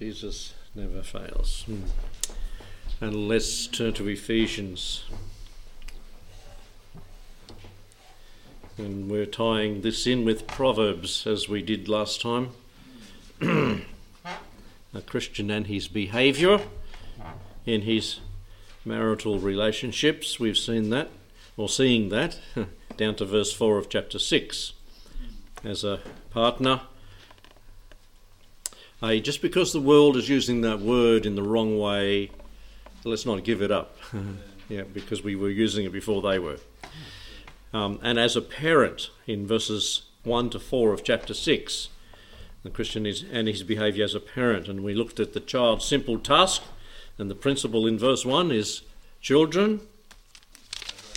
Jesus 0.00 0.54
never 0.74 1.02
fails. 1.02 1.64
Hmm. 1.66 1.82
And 3.02 3.28
let's 3.28 3.66
turn 3.66 3.92
to 3.94 4.08
Ephesians. 4.08 5.04
And 8.78 9.10
we're 9.10 9.26
tying 9.26 9.82
this 9.82 10.06
in 10.06 10.24
with 10.24 10.46
Proverbs 10.46 11.26
as 11.26 11.50
we 11.50 11.60
did 11.60 11.86
last 11.86 12.22
time. 12.22 12.52
A 13.42 13.82
Christian 15.04 15.50
and 15.50 15.66
his 15.66 15.86
behaviour 15.86 16.60
in 17.66 17.82
his 17.82 18.20
marital 18.86 19.38
relationships. 19.38 20.40
We've 20.40 20.56
seen 20.56 20.88
that, 20.88 21.10
or 21.58 21.68
seeing 21.68 22.08
that, 22.08 22.38
down 22.96 23.16
to 23.16 23.26
verse 23.26 23.52
4 23.52 23.76
of 23.76 23.90
chapter 23.90 24.18
6. 24.18 24.72
As 25.62 25.84
a 25.84 26.00
partner, 26.30 26.80
just 29.02 29.40
because 29.40 29.72
the 29.72 29.80
world 29.80 30.16
is 30.16 30.28
using 30.28 30.60
that 30.60 30.80
word 30.80 31.24
in 31.24 31.34
the 31.34 31.42
wrong 31.42 31.78
way, 31.78 32.30
let's 33.04 33.24
not 33.24 33.44
give 33.44 33.62
it 33.62 33.70
up. 33.70 33.96
yeah, 34.68 34.82
because 34.82 35.22
we 35.22 35.34
were 35.34 35.50
using 35.50 35.86
it 35.86 35.92
before 35.92 36.20
they 36.22 36.38
were. 36.38 36.58
Um, 37.72 37.98
and 38.02 38.18
as 38.18 38.36
a 38.36 38.42
parent, 38.42 39.10
in 39.26 39.46
verses 39.46 40.02
1 40.24 40.50
to 40.50 40.60
4 40.60 40.92
of 40.92 41.04
chapter 41.04 41.32
6, 41.32 41.88
the 42.62 42.70
Christian 42.70 43.06
is, 43.06 43.24
and 43.32 43.48
his 43.48 43.62
behaviour 43.62 44.04
as 44.04 44.14
a 44.14 44.20
parent. 44.20 44.68
And 44.68 44.84
we 44.84 44.94
looked 44.94 45.18
at 45.18 45.32
the 45.32 45.40
child's 45.40 45.84
simple 45.84 46.18
task, 46.18 46.62
and 47.16 47.30
the 47.30 47.34
principle 47.34 47.86
in 47.86 47.98
verse 47.98 48.24
1 48.24 48.50
is 48.50 48.82
children, 49.20 49.80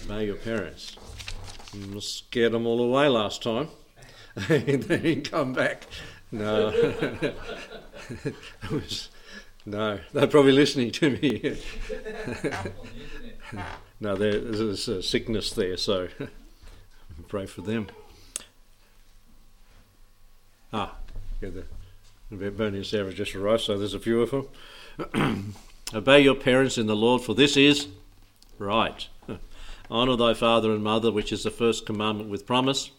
obey 0.05 0.25
your 0.25 0.35
parents. 0.35 0.95
You 1.73 1.99
scared 1.99 2.53
them 2.53 2.67
all 2.67 2.81
away 2.81 3.07
last 3.07 3.41
time. 3.41 3.69
they 4.47 4.77
didn't 4.77 5.29
come 5.29 5.53
back. 5.53 5.87
No. 6.33 6.71
was, 8.71 9.09
no, 9.67 9.99
they're 10.13 10.27
probably 10.27 10.51
listening 10.51 10.89
to 10.91 11.11
me. 11.11 11.59
no, 13.99 14.15
there's 14.15 14.87
a 14.87 15.03
sickness 15.03 15.51
there, 15.51 15.77
so 15.77 16.07
pray 17.27 17.45
for 17.45 17.61
them. 17.61 17.87
Ah, 20.73 20.95
yeah, 21.39 21.49
the 22.31 22.49
Bernie 22.49 22.77
and 22.77 22.85
Sarah 22.85 23.13
just 23.13 23.35
arrived, 23.35 23.61
so 23.61 23.77
there's 23.77 23.93
a 23.93 23.99
few 23.99 24.23
of 24.23 24.31
them. 24.31 25.53
Obey 25.93 26.21
your 26.21 26.33
parents 26.33 26.79
in 26.79 26.87
the 26.87 26.95
Lord, 26.95 27.21
for 27.21 27.35
this 27.35 27.55
is 27.55 27.89
right. 28.57 29.07
Honour 29.91 30.15
thy 30.15 30.33
father 30.33 30.71
and 30.71 30.83
mother, 30.83 31.11
which 31.11 31.31
is 31.31 31.43
the 31.43 31.51
first 31.51 31.85
commandment 31.85 32.31
with 32.31 32.47
promise, 32.47 32.89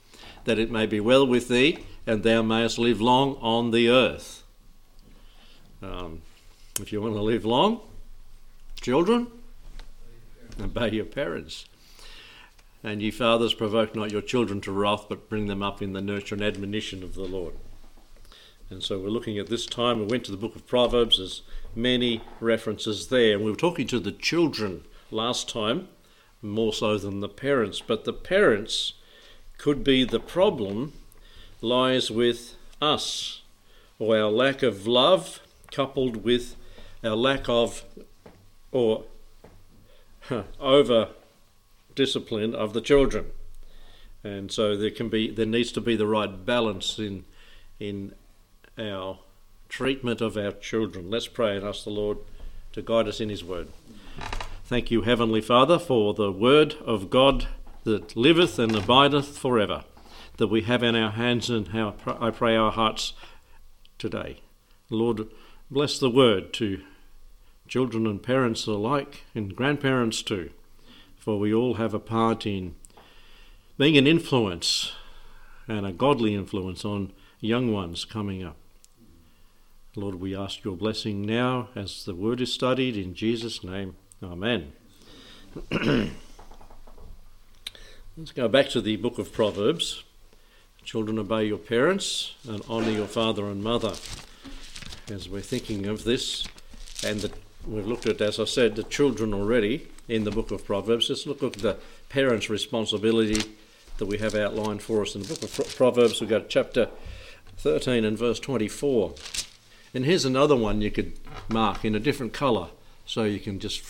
that 0.44 0.60
it 0.60 0.70
may 0.70 0.86
be 0.86 1.00
well 1.00 1.26
with 1.26 1.48
thee, 1.48 1.84
and 2.06 2.22
thou 2.22 2.42
mayest 2.42 2.78
live 2.78 3.00
long 3.00 3.36
on 3.36 3.70
the 3.70 3.88
earth. 3.88 4.42
Um, 5.82 6.22
if 6.80 6.92
you 6.92 7.00
want 7.00 7.14
to 7.14 7.22
live 7.22 7.44
long, 7.44 7.80
children, 8.80 9.28
obey 10.60 10.90
your 10.90 11.04
parents. 11.04 11.66
And 12.82 13.00
ye 13.00 13.10
fathers, 13.10 13.54
provoke 13.54 13.94
not 13.94 14.12
your 14.12 14.20
children 14.20 14.60
to 14.62 14.72
wrath, 14.72 15.06
but 15.08 15.30
bring 15.30 15.46
them 15.46 15.62
up 15.62 15.80
in 15.80 15.94
the 15.94 16.02
nurture 16.02 16.34
and 16.34 16.44
admonition 16.44 17.02
of 17.02 17.14
the 17.14 17.24
Lord. 17.24 17.54
And 18.68 18.82
so 18.82 18.98
we're 18.98 19.08
looking 19.08 19.38
at 19.38 19.46
this 19.46 19.66
time. 19.66 20.00
We 20.00 20.06
went 20.06 20.24
to 20.24 20.30
the 20.30 20.36
book 20.36 20.56
of 20.56 20.66
Proverbs. 20.66 21.18
There's 21.18 21.42
many 21.74 22.22
references 22.40 23.08
there. 23.08 23.36
And 23.36 23.44
we 23.44 23.50
were 23.50 23.56
talking 23.56 23.86
to 23.88 24.00
the 24.00 24.12
children 24.12 24.84
last 25.10 25.48
time, 25.48 25.88
more 26.42 26.72
so 26.72 26.98
than 26.98 27.20
the 27.20 27.28
parents. 27.28 27.80
But 27.80 28.04
the 28.04 28.12
parents 28.12 28.94
could 29.56 29.84
be 29.84 30.04
the 30.04 30.20
problem 30.20 30.92
lies 31.64 32.10
with 32.10 32.56
us, 32.80 33.42
or 33.98 34.16
our 34.16 34.30
lack 34.30 34.62
of 34.62 34.86
love 34.86 35.40
coupled 35.70 36.22
with 36.22 36.56
our 37.02 37.16
lack 37.16 37.48
of 37.48 37.84
or 38.70 39.04
over 40.60 41.08
discipline 41.94 42.54
of 42.54 42.72
the 42.72 42.80
children. 42.80 43.26
And 44.22 44.50
so 44.50 44.76
there 44.76 44.90
can 44.90 45.08
be 45.08 45.30
there 45.30 45.46
needs 45.46 45.72
to 45.72 45.80
be 45.80 45.96
the 45.96 46.06
right 46.06 46.44
balance 46.44 46.98
in 46.98 47.24
in 47.78 48.14
our 48.78 49.18
treatment 49.68 50.20
of 50.20 50.36
our 50.36 50.52
children. 50.52 51.10
Let's 51.10 51.26
pray 51.26 51.56
and 51.56 51.66
ask 51.66 51.84
the 51.84 51.90
Lord 51.90 52.18
to 52.72 52.82
guide 52.82 53.08
us 53.08 53.20
in 53.20 53.28
His 53.28 53.44
Word. 53.44 53.68
Thank 54.64 54.90
you, 54.90 55.02
Heavenly 55.02 55.40
Father, 55.40 55.78
for 55.78 56.14
the 56.14 56.32
Word 56.32 56.74
of 56.84 57.10
God 57.10 57.48
that 57.84 58.16
liveth 58.16 58.58
and 58.58 58.74
abideth 58.74 59.36
forever, 59.36 59.84
that 60.36 60.48
we 60.48 60.62
have 60.62 60.82
in 60.82 60.96
our 60.96 61.12
hands 61.12 61.48
and 61.50 61.68
how 61.68 61.94
I 62.06 62.30
pray 62.30 62.56
our 62.56 62.72
hearts 62.72 63.12
today. 63.98 64.40
Lord, 64.90 65.28
bless 65.70 65.98
the 65.98 66.10
Word 66.10 66.52
to 66.54 66.82
children 67.66 68.06
and 68.06 68.22
parents 68.22 68.66
alike, 68.66 69.24
and 69.34 69.56
grandparents 69.56 70.22
too, 70.22 70.50
for 71.16 71.38
we 71.38 71.52
all 71.54 71.74
have 71.74 71.94
a 71.94 71.98
part 71.98 72.46
in 72.46 72.74
being 73.78 73.96
an 73.96 74.06
influence 74.06 74.92
and 75.66 75.86
a 75.86 75.92
godly 75.92 76.34
influence 76.34 76.84
on 76.84 77.12
young 77.40 77.72
ones 77.72 78.04
coming 78.04 78.44
up. 78.44 78.56
Lord, 79.96 80.16
we 80.16 80.36
ask 80.36 80.64
your 80.64 80.76
blessing 80.76 81.22
now 81.22 81.68
as 81.74 82.04
the 82.04 82.14
word 82.14 82.40
is 82.40 82.52
studied 82.52 82.96
in 82.96 83.14
Jesus' 83.14 83.62
name. 83.62 83.96
Amen. 84.22 84.72
Let's 88.16 88.32
go 88.32 88.48
back 88.48 88.68
to 88.70 88.80
the 88.80 88.96
book 88.96 89.18
of 89.18 89.32
Proverbs. 89.32 90.02
Children, 90.84 91.18
obey 91.18 91.46
your 91.46 91.58
parents 91.58 92.34
and 92.46 92.62
honour 92.68 92.90
your 92.90 93.06
father 93.06 93.46
and 93.46 93.64
mother. 93.64 93.94
As 95.10 95.30
we're 95.30 95.40
thinking 95.40 95.86
of 95.86 96.04
this, 96.04 96.46
and 97.02 97.20
the, 97.20 97.32
we've 97.66 97.86
looked 97.86 98.04
at, 98.04 98.20
as 98.20 98.38
I 98.38 98.44
said, 98.44 98.76
the 98.76 98.82
children 98.82 99.32
already 99.32 99.88
in 100.08 100.24
the 100.24 100.30
book 100.30 100.50
of 100.50 100.66
Proverbs. 100.66 101.08
Let's 101.08 101.26
look 101.26 101.42
at 101.42 101.54
the 101.54 101.78
parents' 102.10 102.50
responsibility 102.50 103.50
that 103.96 104.04
we 104.04 104.18
have 104.18 104.34
outlined 104.34 104.82
for 104.82 105.00
us 105.00 105.14
in 105.14 105.22
the 105.22 105.28
book 105.28 105.42
of 105.42 105.74
Proverbs. 105.74 106.20
We've 106.20 106.28
got 106.28 106.50
chapter 106.50 106.90
13 107.56 108.04
and 108.04 108.18
verse 108.18 108.38
24. 108.38 109.14
And 109.94 110.04
here's 110.04 110.26
another 110.26 110.54
one 110.54 110.82
you 110.82 110.90
could 110.90 111.14
mark 111.48 111.86
in 111.86 111.94
a 111.94 112.00
different 112.00 112.34
colour, 112.34 112.68
so 113.06 113.24
you 113.24 113.40
can 113.40 113.58
just 113.58 113.80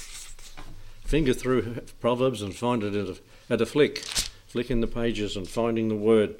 finger 1.04 1.34
through 1.34 1.80
Proverbs 2.00 2.40
and 2.40 2.54
find 2.54 2.84
it 2.84 2.94
at 2.94 3.08
a, 3.08 3.18
at 3.52 3.60
a 3.60 3.66
flick, 3.66 3.98
flicking 4.46 4.80
the 4.80 4.86
pages 4.86 5.36
and 5.36 5.48
finding 5.48 5.88
the 5.88 5.96
word 5.96 6.36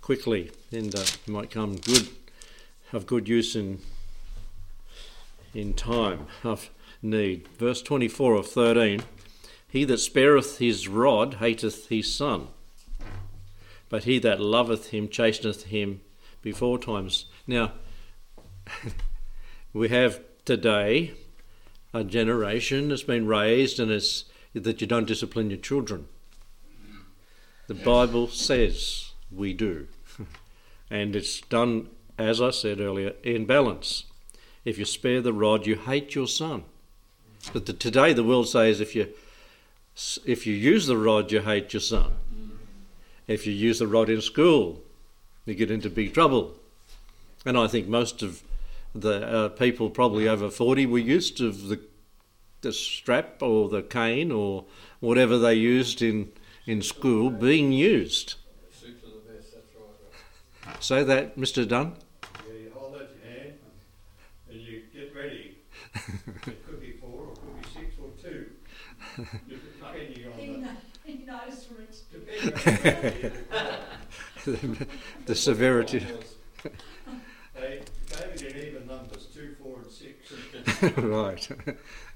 quickly, 0.00 0.50
and 0.72 0.94
uh, 0.94 1.04
might 1.26 1.50
come 1.50 1.76
good 1.76 2.08
of 2.92 3.06
good 3.06 3.28
use 3.28 3.56
in 3.56 3.80
in 5.54 5.74
time 5.74 6.26
of 6.44 6.70
need. 7.02 7.48
Verse 7.58 7.82
24 7.82 8.34
of 8.34 8.46
13: 8.46 9.02
He 9.68 9.84
that 9.84 9.98
spareth 9.98 10.58
his 10.58 10.88
rod 10.88 11.34
hateth 11.34 11.88
his 11.88 12.14
son, 12.14 12.48
but 13.88 14.04
he 14.04 14.18
that 14.20 14.40
loveth 14.40 14.90
him 14.90 15.08
chasteneth 15.08 15.64
him 15.64 16.00
before 16.42 16.78
times. 16.78 17.26
Now. 17.46 17.72
we 19.76 19.90
have 19.90 20.20
today 20.46 21.12
a 21.92 22.02
generation 22.02 22.88
that's 22.88 23.02
been 23.02 23.26
raised 23.26 23.78
and 23.78 23.90
it's 23.90 24.24
that 24.54 24.80
you 24.80 24.86
don't 24.86 25.06
discipline 25.06 25.50
your 25.50 25.58
children. 25.58 26.06
The 27.66 27.74
Bible 27.74 28.28
says 28.28 29.12
we 29.30 29.52
do. 29.52 29.88
and 30.90 31.16
it's 31.16 31.40
done, 31.40 31.88
as 32.18 32.40
I 32.40 32.50
said 32.50 32.80
earlier, 32.80 33.14
in 33.22 33.46
balance. 33.46 34.04
If 34.64 34.78
you 34.78 34.84
spare 34.84 35.20
the 35.20 35.32
rod, 35.32 35.66
you 35.66 35.76
hate 35.76 36.14
your 36.14 36.26
son. 36.26 36.64
But 37.52 37.66
the, 37.66 37.72
today 37.72 38.12
the 38.12 38.24
world 38.24 38.48
says 38.48 38.80
if 38.80 38.94
you 38.96 39.08
if 40.26 40.46
you 40.46 40.54
use 40.54 40.86
the 40.86 40.96
rod, 40.96 41.32
you 41.32 41.40
hate 41.40 41.72
your 41.72 41.80
son. 41.80 42.12
If 43.26 43.46
you 43.46 43.52
use 43.52 43.78
the 43.78 43.86
rod 43.86 44.10
in 44.10 44.20
school, 44.20 44.82
you 45.46 45.54
get 45.54 45.70
into 45.70 45.88
big 45.88 46.12
trouble. 46.12 46.54
And 47.46 47.56
I 47.56 47.66
think 47.66 47.88
most 47.88 48.22
of 48.22 48.42
the 48.94 49.26
uh, 49.26 49.48
people 49.50 49.88
probably 49.88 50.28
over 50.28 50.50
40 50.50 50.86
were 50.86 50.98
used 50.98 51.36
to 51.38 51.50
the, 51.50 51.80
the 52.60 52.72
strap 52.72 53.42
or 53.42 53.68
the 53.68 53.82
cane 53.82 54.30
or 54.30 54.64
whatever 55.00 55.38
they 55.38 55.54
used 55.54 56.02
in, 56.02 56.30
in 56.66 56.82
school 56.82 57.30
being 57.30 57.72
used. 57.72 58.34
Say 60.80 61.02
that, 61.04 61.36
Mr. 61.36 61.66
Dunn. 61.66 61.94
Yeah, 62.46 62.54
you 62.54 62.70
hold 62.74 62.94
out 62.94 63.08
your 63.22 63.32
hand 63.32 63.54
and 64.50 64.60
you 64.60 64.82
get 64.92 65.14
ready. 65.14 65.58
it 65.94 66.66
could 66.66 66.80
be 66.80 66.92
four 67.00 67.26
or 67.26 67.32
it 67.32 67.38
could 67.40 67.62
be 67.62 67.68
six 67.80 67.94
or 68.02 68.10
two. 68.22 68.46
Depending 69.48 70.32
on 70.32 70.62
the, 70.62 70.68
the 75.26 75.34
severity. 75.34 76.06
They 77.54 77.80
gave 78.08 78.20
it 78.20 78.42
in 78.42 78.56
even 78.68 78.86
numbers, 78.86 79.26
two, 79.34 79.56
four, 79.62 79.80
and 79.82 79.90
six. 79.90 80.32
right. 80.96 81.48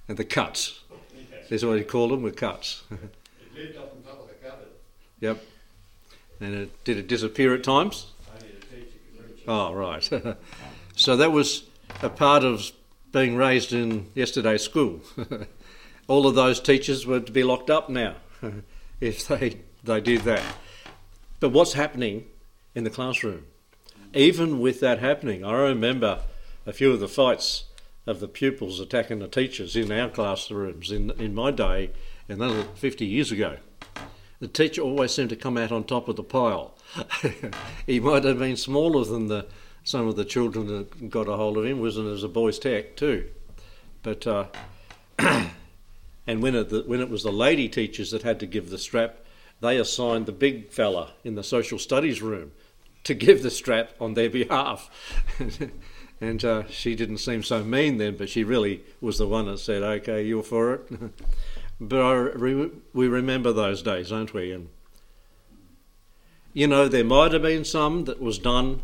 and 0.08 0.16
the 0.16 0.24
cuts. 0.24 0.80
Yes. 1.14 1.48
That's 1.48 1.64
what 1.64 1.78
you 1.78 1.84
call 1.84 2.08
them, 2.08 2.22
with 2.22 2.36
cuts. 2.36 2.84
It 2.90 2.98
lived 3.56 3.76
up 3.78 3.94
on 3.96 4.02
top 4.02 4.22
of 4.22 4.28
the 4.28 4.34
cupboard. 4.34 4.68
yep. 5.20 5.42
And 6.40 6.54
it, 6.54 6.84
did 6.84 6.98
it 6.98 7.08
disappear 7.08 7.54
at 7.54 7.64
times? 7.64 8.12
Only 8.32 8.48
the 8.48 8.66
teacher 8.66 8.98
could 9.16 9.30
reach 9.30 9.39
it. 9.39 9.39
Oh, 9.50 9.72
right. 9.72 10.08
so 10.96 11.16
that 11.16 11.32
was 11.32 11.64
a 12.02 12.08
part 12.08 12.44
of 12.44 12.70
being 13.10 13.34
raised 13.34 13.72
in 13.72 14.06
yesterday's 14.14 14.62
school. 14.62 15.00
All 16.06 16.28
of 16.28 16.36
those 16.36 16.60
teachers 16.60 17.04
were 17.04 17.18
to 17.18 17.32
be 17.32 17.42
locked 17.42 17.68
up 17.68 17.88
now 17.88 18.14
if 19.00 19.26
they, 19.26 19.56
they 19.82 20.00
did 20.00 20.20
that. 20.20 20.44
But 21.40 21.48
what's 21.48 21.72
happening 21.72 22.26
in 22.76 22.84
the 22.84 22.90
classroom? 22.90 23.46
Even 24.14 24.60
with 24.60 24.78
that 24.78 25.00
happening, 25.00 25.44
I 25.44 25.54
remember 25.54 26.20
a 26.64 26.72
few 26.72 26.92
of 26.92 27.00
the 27.00 27.08
fights 27.08 27.64
of 28.06 28.20
the 28.20 28.28
pupils 28.28 28.78
attacking 28.78 29.18
the 29.18 29.26
teachers 29.26 29.74
in 29.74 29.90
our 29.90 30.08
classrooms 30.08 30.92
in, 30.92 31.10
in 31.18 31.34
my 31.34 31.50
day, 31.50 31.90
and 32.28 32.40
that 32.40 32.50
was 32.50 32.66
50 32.76 33.04
years 33.04 33.32
ago. 33.32 33.56
The 34.40 34.48
teacher 34.48 34.80
always 34.80 35.12
seemed 35.12 35.28
to 35.30 35.36
come 35.36 35.58
out 35.58 35.70
on 35.70 35.84
top 35.84 36.08
of 36.08 36.16
the 36.16 36.22
pile. 36.22 36.74
he 37.86 38.00
might 38.00 38.24
have 38.24 38.38
been 38.38 38.56
smaller 38.56 39.04
than 39.04 39.28
the, 39.28 39.46
some 39.84 40.08
of 40.08 40.16
the 40.16 40.24
children 40.24 40.66
that 40.66 41.10
got 41.10 41.28
a 41.28 41.36
hold 41.36 41.58
of 41.58 41.66
him, 41.66 41.78
wasn't 41.78 42.08
as 42.08 42.24
a 42.24 42.28
boy's 42.28 42.58
tech 42.58 42.96
too. 42.96 43.28
But 44.02 44.26
uh, 44.26 44.46
and 45.18 46.42
when 46.42 46.54
it, 46.54 46.88
when 46.88 47.00
it 47.00 47.10
was 47.10 47.22
the 47.22 47.30
lady 47.30 47.68
teachers 47.68 48.10
that 48.12 48.22
had 48.22 48.40
to 48.40 48.46
give 48.46 48.70
the 48.70 48.78
strap, 48.78 49.18
they 49.60 49.76
assigned 49.76 50.24
the 50.24 50.32
big 50.32 50.70
fella 50.70 51.12
in 51.22 51.34
the 51.34 51.44
social 51.44 51.78
studies 51.78 52.22
room 52.22 52.52
to 53.04 53.12
give 53.12 53.42
the 53.42 53.50
strap 53.50 53.90
on 54.00 54.14
their 54.14 54.30
behalf. 54.40 54.88
and 56.20 56.44
uh, 56.46 56.66
she 56.68 56.94
didn't 56.94 57.18
seem 57.18 57.42
so 57.42 57.62
mean 57.62 57.98
then, 57.98 58.16
but 58.16 58.30
she 58.30 58.42
really 58.42 58.82
was 59.02 59.18
the 59.18 59.28
one 59.28 59.46
that 59.46 59.58
said, 59.58 59.82
"Okay, 59.82 60.24
you're 60.24 60.42
for 60.42 60.74
it." 60.74 60.90
But 61.80 62.00
I, 62.00 62.68
we 62.92 63.08
remember 63.08 63.52
those 63.52 63.82
days, 63.82 64.10
don't 64.10 64.32
we? 64.34 64.52
And 64.52 64.68
you 66.52 66.66
know, 66.66 66.88
there 66.88 67.04
might 67.04 67.32
have 67.32 67.42
been 67.42 67.64
some 67.64 68.04
that 68.04 68.20
was 68.20 68.38
done 68.38 68.82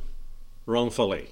wrongfully, 0.67 1.31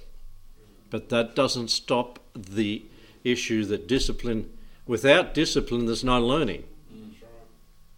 but 0.90 1.08
that 1.08 1.34
doesn't 1.34 1.68
stop 1.68 2.18
the 2.34 2.84
issue 3.22 3.64
that 3.66 3.86
discipline. 3.86 4.50
Without 4.86 5.32
discipline, 5.32 5.86
there's 5.86 6.04
no 6.04 6.20
learning. 6.20 6.64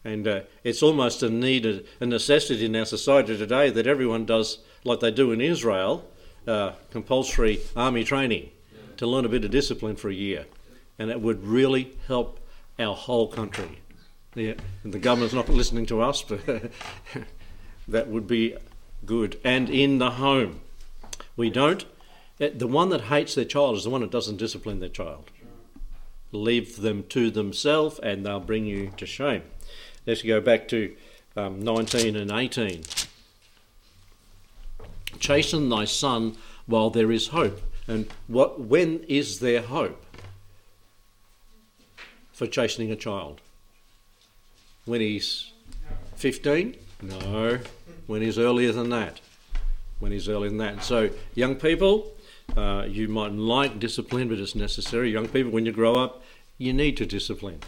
And 0.05 0.29
uh, 0.29 0.41
it's 0.62 0.85
almost 0.85 1.23
a 1.25 1.29
need, 1.29 1.67
a 2.01 2.07
necessity 2.07 2.65
in 2.65 2.77
our 2.77 2.85
society 2.85 3.37
today 3.37 3.71
that 3.71 3.89
everyone 3.89 4.25
does 4.25 4.59
like 4.85 5.01
they 5.01 5.11
do 5.11 5.33
in 5.33 5.41
Israel 5.41 6.09
uh, 6.47 6.73
compulsory 6.91 7.61
army 7.75 8.05
training 8.05 8.51
to 8.99 9.07
learn 9.07 9.25
a 9.25 9.29
bit 9.29 9.45
of 9.45 9.51
discipline 9.51 9.97
for 9.97 10.09
a 10.09 10.15
year. 10.15 10.47
And 10.99 11.11
it 11.11 11.21
would 11.21 11.43
really 11.43 11.97
help 12.07 12.39
our 12.78 12.94
whole 12.94 13.28
country. 13.28 13.81
And 14.34 14.93
the 14.93 14.99
government's 14.99 15.34
not 15.34 15.49
listening 15.49 15.87
to 15.87 16.02
us, 16.02 16.23
but 16.23 16.40
that 17.88 18.08
would 18.08 18.26
be 18.26 18.56
good. 19.05 19.40
And 19.43 19.70
in 19.70 19.99
the 19.99 20.12
home, 20.12 20.61
we 21.37 21.49
don't. 21.49 21.84
Eh, 22.40 22.50
the 22.55 22.67
one 22.67 22.90
that 22.90 23.02
hates 23.02 23.34
their 23.34 23.44
child 23.44 23.76
is 23.76 23.84
the 23.84 23.90
one 23.90 24.02
that 24.02 24.11
doesn't 24.11 24.37
discipline 24.37 24.81
their 24.81 24.90
child. 24.90 25.31
Leave 26.32 26.76
them 26.76 27.05
to 27.05 27.31
themselves, 27.31 27.99
and 28.00 28.26
they'll 28.26 28.40
bring 28.40 28.67
you 28.67 28.93
to 28.99 29.06
shame. 29.06 29.43
Let's 30.06 30.23
go 30.23 30.40
back 30.40 30.69
to 30.69 30.94
um, 31.37 31.61
19 31.61 32.14
and 32.14 32.31
18. 32.31 32.82
Chasten 35.19 35.69
thy 35.69 35.84
son 35.87 36.37
while 36.67 36.90
there 36.90 37.11
is 37.11 37.28
hope. 37.28 37.61
And 37.88 38.08
what, 38.26 38.61
when 38.61 39.05
is 39.05 39.40
there 39.40 39.62
hope 39.62 40.05
for 42.37 42.47
chastening 42.47 42.93
a 42.93 42.97
child? 42.97 43.41
When 44.85 45.00
he's 45.00 45.53
15? 46.17 46.77
No. 47.00 47.59
When 48.06 48.21
he's 48.21 48.38
earlier 48.38 48.73
than 48.73 48.91
that. 48.91 49.21
When 50.00 50.12
he's 50.12 50.29
earlier 50.29 50.50
than 50.50 50.59
that. 50.59 50.85
So, 50.85 51.09
young 51.35 51.56
people, 51.56 52.12
uh, 52.55 52.85
you 52.87 53.09
mightn't 53.09 53.41
like 53.41 53.81
discipline, 53.81 54.29
but 54.29 54.38
it's 54.38 54.55
necessary. 54.55 55.11
Young 55.11 55.29
people, 55.29 55.50
when 55.50 55.65
you 55.65 55.73
grow 55.73 55.94
up, 55.94 56.23
you 56.59 56.75
need 56.75 56.99
to 56.99 57.06
discipline 57.06 57.61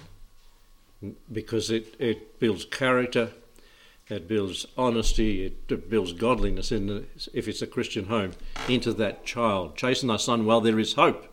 because 1.33 1.71
it, 1.71 1.95
it 1.99 2.39
builds 2.39 2.67
character, 2.67 3.31
it 4.09 4.29
builds 4.29 4.67
honesty, 4.77 5.47
it 5.47 5.89
builds 5.89 6.13
godliness 6.13 6.71
in 6.71 6.89
the, 6.89 7.05
if 7.33 7.49
it's 7.49 7.63
a 7.63 7.67
Christian 7.67 8.07
home 8.07 8.33
into 8.69 8.93
that 8.93 9.25
child. 9.25 9.77
Chasten 9.77 10.09
thy 10.09 10.17
son 10.19 10.45
while 10.45 10.61
there 10.61 10.79
is 10.79 10.93
hope, 10.93 11.27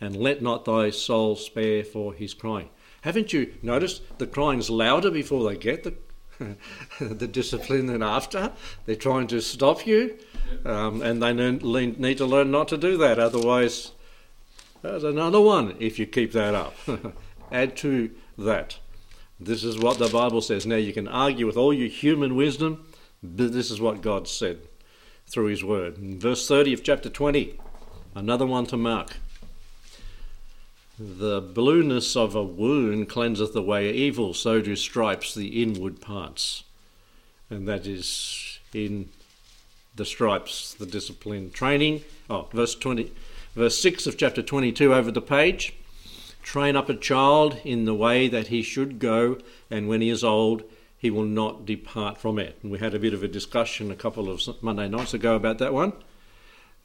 and 0.00 0.16
let 0.16 0.42
not 0.42 0.64
thy 0.64 0.90
soul 0.90 1.36
spare 1.36 1.84
for 1.84 2.12
his 2.12 2.34
crying. 2.34 2.68
Haven't 3.02 3.32
you 3.32 3.54
noticed 3.62 4.02
the 4.18 4.26
crying's 4.26 4.68
louder 4.68 5.10
before 5.10 5.48
they 5.48 5.56
get 5.56 5.84
the 5.84 5.94
the 7.00 7.26
discipline 7.26 7.86
than 7.86 8.02
after? 8.02 8.52
They're 8.84 8.96
trying 8.96 9.26
to 9.28 9.40
stop 9.40 9.86
you, 9.86 10.18
um, 10.64 11.02
and 11.02 11.22
they 11.22 11.32
need 11.32 12.18
to 12.18 12.26
learn 12.26 12.50
not 12.50 12.68
to 12.68 12.76
do 12.76 12.96
that. 12.98 13.18
Otherwise, 13.18 13.92
there's 14.82 15.04
another 15.04 15.40
one 15.40 15.76
if 15.78 15.98
you 15.98 16.06
keep 16.06 16.32
that 16.32 16.54
up. 16.54 16.74
Add 17.52 17.76
to 17.78 18.10
that. 18.36 18.78
This 19.38 19.64
is 19.64 19.78
what 19.78 19.98
the 19.98 20.08
Bible 20.08 20.40
says. 20.40 20.66
Now, 20.66 20.76
you 20.76 20.92
can 20.92 21.08
argue 21.08 21.46
with 21.46 21.56
all 21.56 21.72
your 21.72 21.88
human 21.88 22.36
wisdom, 22.36 22.86
but 23.22 23.52
this 23.52 23.70
is 23.70 23.80
what 23.80 24.00
God 24.00 24.28
said 24.28 24.60
through 25.26 25.46
His 25.46 25.62
Word. 25.62 25.98
In 25.98 26.18
verse 26.18 26.46
30 26.48 26.72
of 26.72 26.82
chapter 26.82 27.08
20, 27.10 27.58
another 28.14 28.46
one 28.46 28.66
to 28.66 28.76
mark. 28.76 29.18
The 30.98 31.42
blueness 31.42 32.16
of 32.16 32.34
a 32.34 32.42
wound 32.42 33.10
cleanseth 33.10 33.54
away 33.54 33.92
evil, 33.92 34.32
so 34.32 34.62
do 34.62 34.74
stripes 34.76 35.34
the 35.34 35.62
inward 35.62 36.00
parts. 36.00 36.64
And 37.50 37.68
that 37.68 37.86
is 37.86 38.58
in 38.72 39.10
the 39.94 40.06
stripes, 40.06 40.72
the 40.72 40.86
discipline 40.86 41.50
training. 41.50 42.02
Oh, 42.30 42.48
verse 42.50 42.74
20, 42.74 43.12
verse 43.54 43.78
6 43.78 44.06
of 44.06 44.16
chapter 44.16 44.42
22 44.42 44.94
over 44.94 45.10
the 45.10 45.20
page. 45.20 45.74
Train 46.42 46.76
up 46.76 46.88
a 46.88 46.94
child 46.94 47.60
in 47.62 47.84
the 47.84 47.94
way 47.94 48.26
that 48.28 48.46
he 48.46 48.62
should 48.62 48.98
go, 48.98 49.38
and 49.70 49.88
when 49.88 50.00
he 50.00 50.08
is 50.08 50.24
old, 50.24 50.62
he 50.96 51.10
will 51.10 51.24
not 51.24 51.66
depart 51.66 52.16
from 52.16 52.38
it. 52.38 52.58
And 52.62 52.72
we 52.72 52.78
had 52.78 52.94
a 52.94 52.98
bit 52.98 53.12
of 53.12 53.22
a 53.22 53.28
discussion 53.28 53.90
a 53.90 53.96
couple 53.96 54.30
of 54.30 54.40
Monday 54.62 54.88
nights 54.88 55.12
ago 55.12 55.36
about 55.36 55.58
that 55.58 55.74
one. 55.74 55.92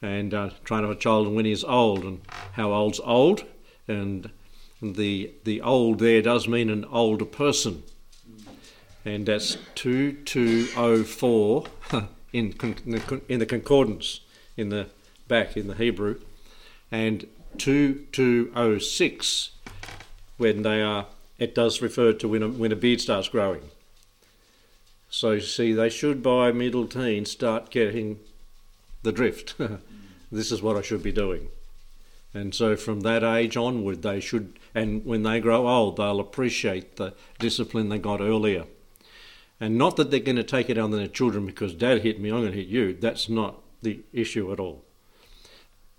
And 0.01 0.33
uh, 0.33 0.49
train 0.65 0.83
up 0.83 0.89
a 0.89 0.95
child 0.95 1.33
when 1.33 1.45
he 1.45 1.51
is 1.51 1.63
old, 1.63 2.03
and 2.03 2.21
how 2.53 2.73
old's 2.73 2.99
old. 2.99 3.45
And 3.87 4.29
the, 4.81 5.31
the 5.43 5.61
old 5.61 5.99
there 5.99 6.21
does 6.21 6.47
mean 6.47 6.69
an 6.69 6.85
older 6.85 7.25
person. 7.25 7.83
And 9.03 9.25
that's 9.25 9.57
2204 9.75 11.65
in, 12.33 12.53
in 13.27 13.39
the 13.39 13.45
concordance, 13.45 14.19
in 14.55 14.69
the 14.69 14.87
back 15.27 15.57
in 15.57 15.67
the 15.67 15.75
Hebrew. 15.75 16.19
And 16.91 17.25
2206 17.57 19.51
when 20.37 20.61
they 20.63 20.81
are 20.81 21.05
it 21.37 21.53
does 21.55 21.81
refer 21.81 22.13
to 22.13 22.27
when 22.27 22.43
a, 22.43 22.47
when 22.47 22.71
a 22.71 22.75
beard 22.75 23.01
starts 23.01 23.27
growing 23.27 23.61
so 25.09 25.31
you 25.31 25.41
see 25.41 25.73
they 25.73 25.89
should 25.89 26.23
by 26.23 26.51
middle 26.51 26.87
teens 26.87 27.29
start 27.31 27.69
getting 27.69 28.19
the 29.03 29.11
drift 29.11 29.55
this 30.31 30.51
is 30.51 30.61
what 30.61 30.77
i 30.77 30.81
should 30.81 31.03
be 31.03 31.11
doing 31.11 31.49
and 32.33 32.55
so 32.55 32.75
from 32.75 33.01
that 33.01 33.23
age 33.23 33.57
onward 33.57 34.01
they 34.01 34.19
should 34.19 34.57
and 34.73 35.05
when 35.05 35.23
they 35.23 35.39
grow 35.39 35.67
old 35.67 35.97
they'll 35.97 36.19
appreciate 36.19 36.95
the 36.95 37.13
discipline 37.39 37.89
they 37.89 37.99
got 37.99 38.21
earlier. 38.21 38.65
And 39.59 39.77
not 39.77 39.95
that 39.97 40.09
they're 40.09 40.19
going 40.19 40.37
to 40.37 40.43
take 40.43 40.71
it 40.71 40.77
on 40.77 40.91
their 40.91 41.07
children 41.07 41.45
because 41.45 41.73
dad 41.73 42.01
hit 42.01 42.19
me 42.19 42.29
i'm 42.29 42.41
going 42.41 42.51
to 42.51 42.57
hit 42.57 42.67
you. 42.67 42.93
That's 42.93 43.29
not 43.29 43.61
the 43.81 44.01
issue 44.13 44.51
at 44.51 44.59
all. 44.59 44.83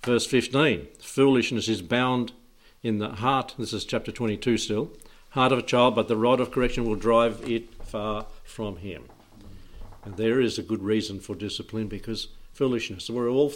Verse 0.05 0.27
15 0.27 0.89
Foolishness 1.01 1.69
is 1.69 1.83
bound 1.83 2.33
in 2.83 2.99
the 2.99 3.11
heart, 3.11 3.55
this 3.59 3.73
is 3.73 3.85
chapter 3.85 4.11
22 4.11 4.59
still, 4.59 4.91
heart 5.31 5.53
of 5.53 5.61
a 5.61 5.63
child, 5.63 5.95
but 5.95 6.09
the 6.09 6.17
rod 6.17 6.41
of 6.41 6.51
correction 6.51 6.85
will 6.85 6.97
drive 6.97 7.49
it 7.49 7.73
far 7.85 8.27
from 8.43 8.79
him. 8.79 9.05
And 10.05 10.17
there 10.17 10.41
is 10.41 10.59
a 10.59 10.63
good 10.63 10.83
reason 10.83 11.21
for 11.21 11.37
discipline 11.37 11.87
because 11.87 12.29
foolishness. 12.53 13.09
We're 13.09 13.31
all 13.31 13.53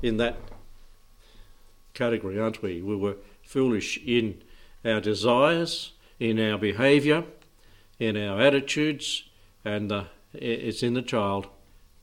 in 0.00 0.16
that 0.16 0.36
category, 1.94 2.38
aren't 2.38 2.62
we? 2.62 2.82
We 2.82 2.96
were 2.96 3.16
foolish 3.42 3.98
in 4.04 4.42
our 4.84 5.00
desires, 5.00 5.92
in 6.18 6.38
our 6.40 6.58
behaviour, 6.58 7.24
in 7.98 8.16
our 8.16 8.40
attitudes, 8.40 9.24
and 9.64 9.92
uh, 9.92 10.04
it's 10.32 10.82
in 10.82 10.94
the 10.94 11.02
child, 11.02 11.46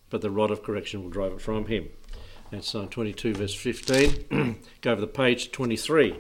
but 0.10 0.22
the 0.22 0.32
rod 0.32 0.52
of 0.52 0.64
correction 0.64 1.04
will 1.04 1.10
drive 1.10 1.34
it 1.34 1.42
from 1.42 1.66
him. 1.66 1.90
That's 2.52 2.70
Psalm 2.70 2.88
22, 2.88 3.36
verse 3.36 3.54
15. 3.54 4.58
Go 4.82 4.92
over 4.92 5.02
the 5.02 5.08
page 5.08 5.52
23 5.52 6.20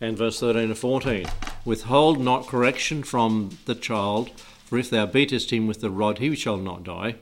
and 0.00 0.16
verse 0.16 0.40
13 0.40 0.62
and 0.64 0.78
14. 0.78 1.26
Withhold 1.64 2.20
not 2.20 2.46
correction 2.46 3.02
from 3.02 3.58
the 3.66 3.74
child, 3.74 4.30
for 4.64 4.78
if 4.78 4.90
thou 4.90 5.06
beatest 5.06 5.52
him 5.52 5.66
with 5.66 5.80
the 5.80 5.90
rod, 5.90 6.18
he 6.18 6.34
shall 6.34 6.56
not 6.56 6.84
die. 6.84 7.16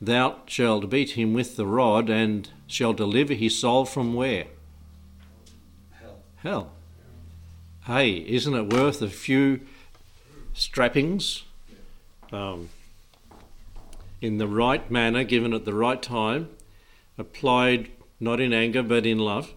Thou 0.00 0.42
shalt 0.46 0.90
beat 0.90 1.12
him 1.12 1.32
with 1.32 1.56
the 1.56 1.66
rod, 1.66 2.10
and 2.10 2.50
shall 2.66 2.92
deliver 2.92 3.34
his 3.34 3.58
soul 3.58 3.84
from 3.84 4.14
where? 4.14 4.46
Hell. 6.46 6.70
Hey, 7.86 8.18
isn't 8.18 8.54
it 8.54 8.72
worth 8.72 9.02
a 9.02 9.08
few 9.08 9.62
strappings 10.54 11.42
um, 12.30 12.68
in 14.20 14.38
the 14.38 14.46
right 14.46 14.88
manner, 14.88 15.24
given 15.24 15.52
at 15.52 15.64
the 15.64 15.74
right 15.74 16.00
time? 16.00 16.50
applied 17.18 17.90
not 18.20 18.38
in 18.38 18.52
anger 18.52 18.84
but 18.84 19.04
in 19.04 19.18
love, 19.18 19.54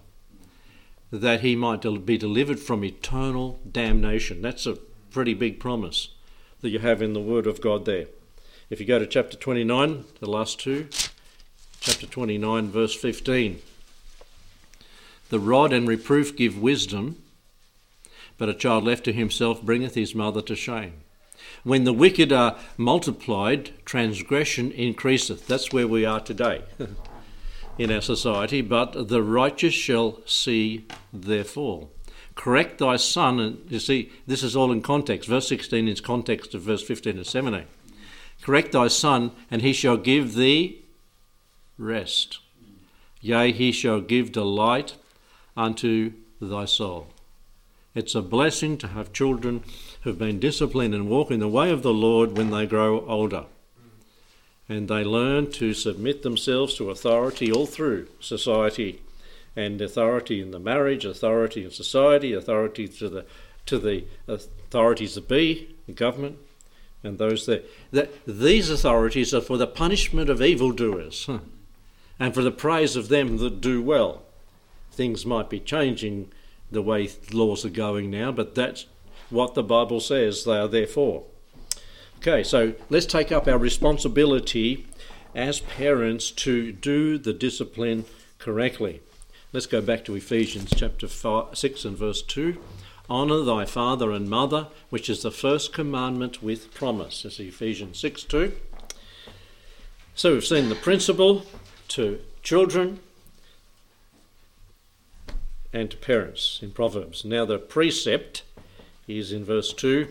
that 1.11 1.41
he 1.41 1.55
might 1.55 1.85
be 2.07 2.17
delivered 2.17 2.59
from 2.59 2.83
eternal 2.83 3.59
damnation. 3.71 4.41
That's 4.41 4.65
a 4.65 4.79
pretty 5.11 5.35
big 5.35 5.59
promise 5.59 6.15
that 6.61 6.69
you 6.69 6.79
have 6.79 7.03
in 7.03 7.13
the 7.13 7.21
Word 7.21 7.45
of 7.45 7.61
God 7.61 7.85
there. 7.85 8.07
If 8.71 8.79
you 8.79 8.87
go 8.87 8.97
to 8.97 9.05
chapter 9.05 9.37
29, 9.37 10.05
the 10.21 10.29
last 10.31 10.59
two, 10.59 10.87
chapter 11.81 12.07
29, 12.07 12.71
verse 12.71 12.95
15. 12.95 13.61
The 15.29 15.39
rod 15.39 15.71
and 15.71 15.87
reproof 15.87 16.35
give 16.35 16.59
wisdom, 16.59 17.21
but 18.37 18.49
a 18.49 18.53
child 18.53 18.83
left 18.83 19.03
to 19.05 19.13
himself 19.13 19.61
bringeth 19.61 19.95
his 19.95 20.15
mother 20.15 20.41
to 20.41 20.55
shame. 20.55 20.93
When 21.63 21.83
the 21.83 21.93
wicked 21.93 22.31
are 22.31 22.57
multiplied, 22.77 23.71
transgression 23.85 24.71
increaseth. 24.71 25.47
That's 25.47 25.71
where 25.71 25.87
we 25.87 26.05
are 26.05 26.19
today 26.19 26.63
in 27.77 27.91
our 27.91 28.01
society. 28.01 28.61
But 28.61 29.09
the 29.09 29.21
righteous 29.21 29.73
shall 29.73 30.21
see 30.25 30.85
their 31.13 31.43
fall. 31.43 31.91
Correct 32.35 32.77
thy 32.77 32.95
son, 32.95 33.39
and 33.39 33.65
you 33.69 33.79
see, 33.79 34.11
this 34.25 34.43
is 34.43 34.55
all 34.55 34.71
in 34.71 34.81
context. 34.81 35.29
Verse 35.29 35.47
16 35.47 35.87
is 35.87 36.01
context 36.01 36.53
of 36.55 36.61
verse 36.61 36.81
15 36.81 37.17
and 37.17 37.27
17. 37.27 37.65
Correct 38.41 38.71
thy 38.71 38.87
son, 38.87 39.31
and 39.51 39.61
he 39.61 39.73
shall 39.73 39.97
give 39.97 40.35
thee 40.35 40.85
rest. 41.77 42.39
Yea, 43.21 43.51
he 43.51 43.71
shall 43.71 43.99
give 43.99 44.31
delight 44.31 44.95
unto 45.59 46.13
thy 46.39 46.63
soul. 46.63 47.07
It's 47.93 48.15
a 48.15 48.21
blessing 48.21 48.77
to 48.77 48.87
have 48.87 49.11
children 49.11 49.63
who've 50.01 50.17
been 50.17 50.39
disciplined 50.39 50.95
and 50.95 51.09
walk 51.09 51.31
in 51.31 51.41
the 51.41 51.49
way 51.49 51.69
of 51.69 51.83
the 51.83 51.93
Lord 51.93 52.37
when 52.37 52.49
they 52.49 52.65
grow 52.65 53.05
older. 53.05 53.45
And 54.69 54.87
they 54.87 55.03
learn 55.03 55.51
to 55.53 55.73
submit 55.73 56.21
themselves 56.21 56.75
to 56.75 56.89
authority 56.89 57.51
all 57.51 57.65
through 57.65 58.07
society 58.21 59.01
and 59.55 59.81
authority 59.81 60.39
in 60.39 60.51
the 60.51 60.59
marriage, 60.59 61.03
authority 61.03 61.65
in 61.65 61.71
society, 61.71 62.31
authority 62.33 62.87
to 62.87 63.09
the 63.09 63.25
to 63.65 63.77
the 63.77 64.05
authorities 64.27 65.15
that 65.15 65.27
be, 65.27 65.75
the 65.85 65.93
government, 65.93 66.37
and 67.03 67.17
those 67.17 67.45
there. 67.45 67.61
That 67.91 68.11
these 68.25 68.69
authorities 68.69 69.33
are 69.33 69.41
for 69.41 69.57
the 69.57 69.67
punishment 69.67 70.29
of 70.29 70.41
evildoers 70.41 71.27
and 72.19 72.33
for 72.33 72.43
the 72.43 72.51
praise 72.51 72.95
of 72.95 73.09
them 73.09 73.37
that 73.37 73.59
do 73.59 73.81
well. 73.81 74.23
Things 74.99 75.25
might 75.25 75.49
be 75.49 75.61
changing 75.61 76.29
the 76.69 76.81
way 76.81 77.09
laws 77.31 77.63
are 77.63 77.69
going 77.69 78.11
now, 78.11 78.33
but 78.33 78.53
that's 78.53 78.85
what 79.29 79.53
the 79.53 79.63
Bible 79.63 80.01
says 80.01 80.43
they 80.43 80.57
are 80.57 80.67
there 80.67 80.87
for. 80.87 81.23
Okay, 82.17 82.43
so 82.43 82.73
let's 82.89 83.05
take 83.05 83.31
up 83.31 83.47
our 83.47 83.57
responsibility 83.57 84.85
as 85.33 85.61
parents 85.61 86.31
to 86.31 86.73
do 86.73 87.17
the 87.17 87.31
discipline 87.31 88.03
correctly. 88.39 88.99
Let's 89.53 89.67
go 89.67 89.79
back 89.79 90.03
to 90.03 90.15
Ephesians 90.15 90.73
chapter 90.75 91.07
five, 91.07 91.57
6 91.57 91.85
and 91.85 91.97
verse 91.97 92.21
2. 92.21 92.57
Honour 93.09 93.45
thy 93.45 93.63
father 93.63 94.11
and 94.11 94.29
mother, 94.29 94.67
which 94.89 95.09
is 95.09 95.21
the 95.21 95.31
first 95.31 95.71
commandment 95.71 96.43
with 96.43 96.73
promise. 96.73 97.23
This 97.23 97.39
is 97.39 97.47
Ephesians 97.47 97.97
6 97.99 98.23
2. 98.23 98.51
So 100.13 100.33
we've 100.33 100.45
seen 100.45 100.67
the 100.67 100.75
principle 100.75 101.45
to 101.87 102.19
children 102.43 102.99
and 105.71 105.91
to 105.91 105.97
parents 105.97 106.59
in 106.61 106.71
Proverbs. 106.71 107.23
Now 107.23 107.45
the 107.45 107.59
precept 107.59 108.43
is 109.07 109.31
in 109.31 109.45
verse 109.45 109.73
2. 109.73 110.07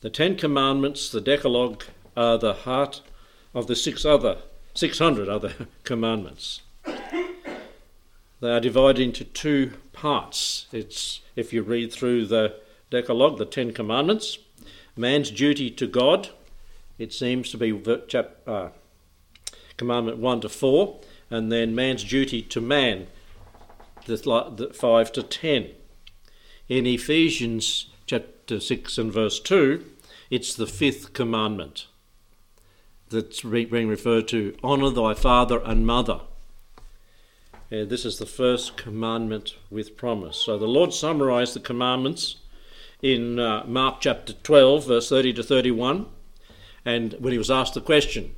The 0.00 0.10
Ten 0.10 0.36
Commandments, 0.36 1.10
the 1.10 1.20
Decalogue, 1.20 1.84
are 2.16 2.38
the 2.38 2.54
heart 2.54 3.02
of 3.54 3.66
the 3.66 3.76
six 3.76 4.04
other, 4.04 4.38
600 4.74 5.28
other 5.28 5.52
commandments. 5.84 6.62
They 8.40 8.50
are 8.50 8.60
divided 8.60 9.02
into 9.02 9.24
two 9.24 9.72
parts. 9.92 10.66
It's 10.72 11.20
if 11.36 11.52
you 11.52 11.62
read 11.62 11.92
through 11.92 12.26
the 12.26 12.56
Decalogue, 12.90 13.36
the 13.36 13.44
Ten 13.44 13.72
Commandments, 13.72 14.38
man's 14.96 15.30
duty 15.30 15.70
to 15.72 15.86
God. 15.86 16.30
It 16.98 17.12
seems 17.12 17.50
to 17.50 17.58
be 17.58 17.78
chap, 18.08 18.36
uh, 18.46 18.68
commandment 19.76 20.18
one 20.18 20.40
to 20.40 20.48
four, 20.48 21.00
and 21.30 21.52
then 21.52 21.74
man's 21.74 22.02
duty 22.02 22.40
to 22.42 22.60
man, 22.60 23.08
the, 24.06 24.16
the 24.56 24.72
five 24.74 25.12
to 25.12 25.22
ten. 25.22 25.70
In 26.68 26.86
Ephesians 26.86 27.86
chapter 28.06 28.60
six 28.60 28.98
and 28.98 29.12
verse 29.12 29.40
two, 29.40 29.84
it's 30.30 30.54
the 30.54 30.66
fifth 30.66 31.12
commandment 31.12 31.86
that's 33.08 33.42
being 33.42 33.88
referred 33.88 34.28
to: 34.28 34.56
honour 34.62 34.90
thy 34.90 35.14
father 35.14 35.60
and 35.64 35.86
mother. 35.86 36.20
Uh, 37.72 37.84
this 37.84 38.04
is 38.04 38.18
the 38.18 38.26
first 38.26 38.76
commandment 38.76 39.54
with 39.70 39.96
promise. 39.96 40.36
So 40.36 40.58
the 40.58 40.66
Lord 40.66 40.92
summarized 40.92 41.54
the 41.54 41.60
commandments 41.60 42.36
in 43.00 43.38
uh, 43.38 43.64
Mark 43.64 44.00
chapter 44.00 44.32
12, 44.32 44.86
verse 44.86 45.08
30 45.08 45.34
to 45.34 45.42
31. 45.44 46.06
And 46.84 47.14
when 47.20 47.32
he 47.32 47.38
was 47.38 47.50
asked 47.50 47.74
the 47.74 47.80
question, 47.80 48.34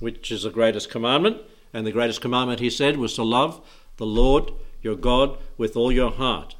which 0.00 0.32
is 0.32 0.42
the 0.42 0.50
greatest 0.50 0.90
commandment? 0.90 1.42
And 1.72 1.86
the 1.86 1.92
greatest 1.92 2.20
commandment, 2.20 2.60
he 2.60 2.70
said, 2.70 2.96
was 2.96 3.14
to 3.14 3.22
love 3.22 3.60
the 3.98 4.06
Lord 4.06 4.50
your 4.86 4.96
God 4.96 5.36
with 5.58 5.76
all 5.76 5.92
your 5.92 6.12
heart. 6.12 6.54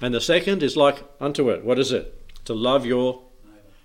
And 0.00 0.12
the 0.12 0.20
second 0.20 0.62
is 0.62 0.76
like 0.76 1.02
unto 1.20 1.48
it. 1.48 1.64
What 1.64 1.78
is 1.78 1.92
it? 1.92 2.14
To 2.44 2.54
love 2.54 2.84
your 2.84 3.22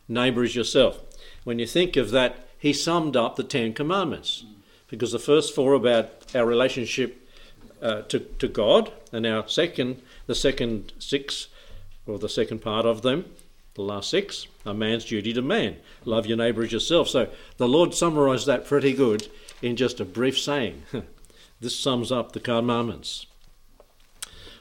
neighbour 0.07 0.43
as 0.43 0.55
yourself. 0.55 0.99
When 1.43 1.59
you 1.59 1.67
think 1.67 1.95
of 1.95 2.11
that, 2.11 2.47
he 2.57 2.73
summed 2.73 3.15
up 3.15 3.35
the 3.35 3.43
Ten 3.43 3.73
Commandments. 3.73 4.45
Because 4.87 5.11
the 5.11 5.19
first 5.19 5.55
four 5.55 5.73
about 5.73 6.35
our 6.35 6.45
relationship 6.45 7.27
uh, 7.81 8.01
to, 8.03 8.19
to 8.19 8.47
God, 8.47 8.91
and 9.11 9.25
our 9.25 9.47
second, 9.47 10.01
the 10.27 10.35
second 10.35 10.93
six, 10.99 11.47
or 12.07 12.17
the 12.17 12.29
second 12.29 12.59
part 12.59 12.85
of 12.85 13.01
them, 13.01 13.25
the 13.75 13.81
last 13.81 14.09
six, 14.09 14.47
are 14.65 14.73
man's 14.73 15.05
duty 15.05 15.33
to 15.33 15.41
man. 15.41 15.77
Love 16.05 16.25
your 16.25 16.37
neighbour 16.37 16.63
as 16.63 16.71
yourself. 16.71 17.09
So 17.09 17.29
the 17.57 17.67
Lord 17.67 17.93
summarised 17.93 18.47
that 18.47 18.65
pretty 18.65 18.93
good 18.93 19.27
in 19.61 19.75
just 19.75 19.99
a 19.99 20.05
brief 20.05 20.39
saying. 20.39 20.83
this 21.59 21.79
sums 21.79 22.11
up 22.11 22.31
the 22.31 22.39
commandments. 22.39 23.25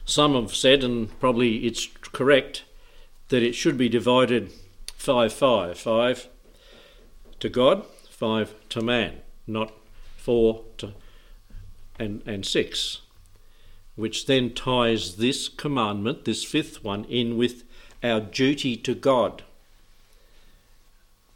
Some 0.05 0.35
have 0.35 0.55
said, 0.55 0.83
and 0.85 1.19
probably 1.21 1.67
it's 1.67 1.87
correct, 2.13 2.65
that 3.29 3.43
it 3.43 3.55
should 3.55 3.79
be 3.79 3.89
divided 3.89 4.53
5 4.97 5.33
5. 5.33 5.79
5 5.79 6.29
to 7.41 7.49
God, 7.49 7.87
5 8.11 8.55
to 8.71 8.81
man, 8.81 9.21
not 9.47 9.73
4 10.17 10.63
to 10.79 10.93
and, 11.99 12.23
and 12.27 12.45
6 12.45 13.03
which 13.95 14.27
then 14.27 14.55
ties 14.55 15.17
this 15.17 15.49
commandment, 15.49 16.25
this 16.25 16.45
fifth 16.45 16.83
one, 16.83 17.05
in 17.05 17.37
with 17.37 17.65
our 18.03 18.21
duty 18.21 18.77
to 18.77 18.95
God. 18.95 19.43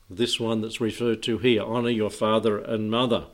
This 0.09 0.41
one 0.41 0.63
that's 0.63 0.81
referred 0.81 1.23
to 1.25 1.39
here 1.39 1.63
honour 1.63 1.91
your 1.91 2.11
father 2.11 2.59
and 2.59 2.91
mother. 2.91 3.27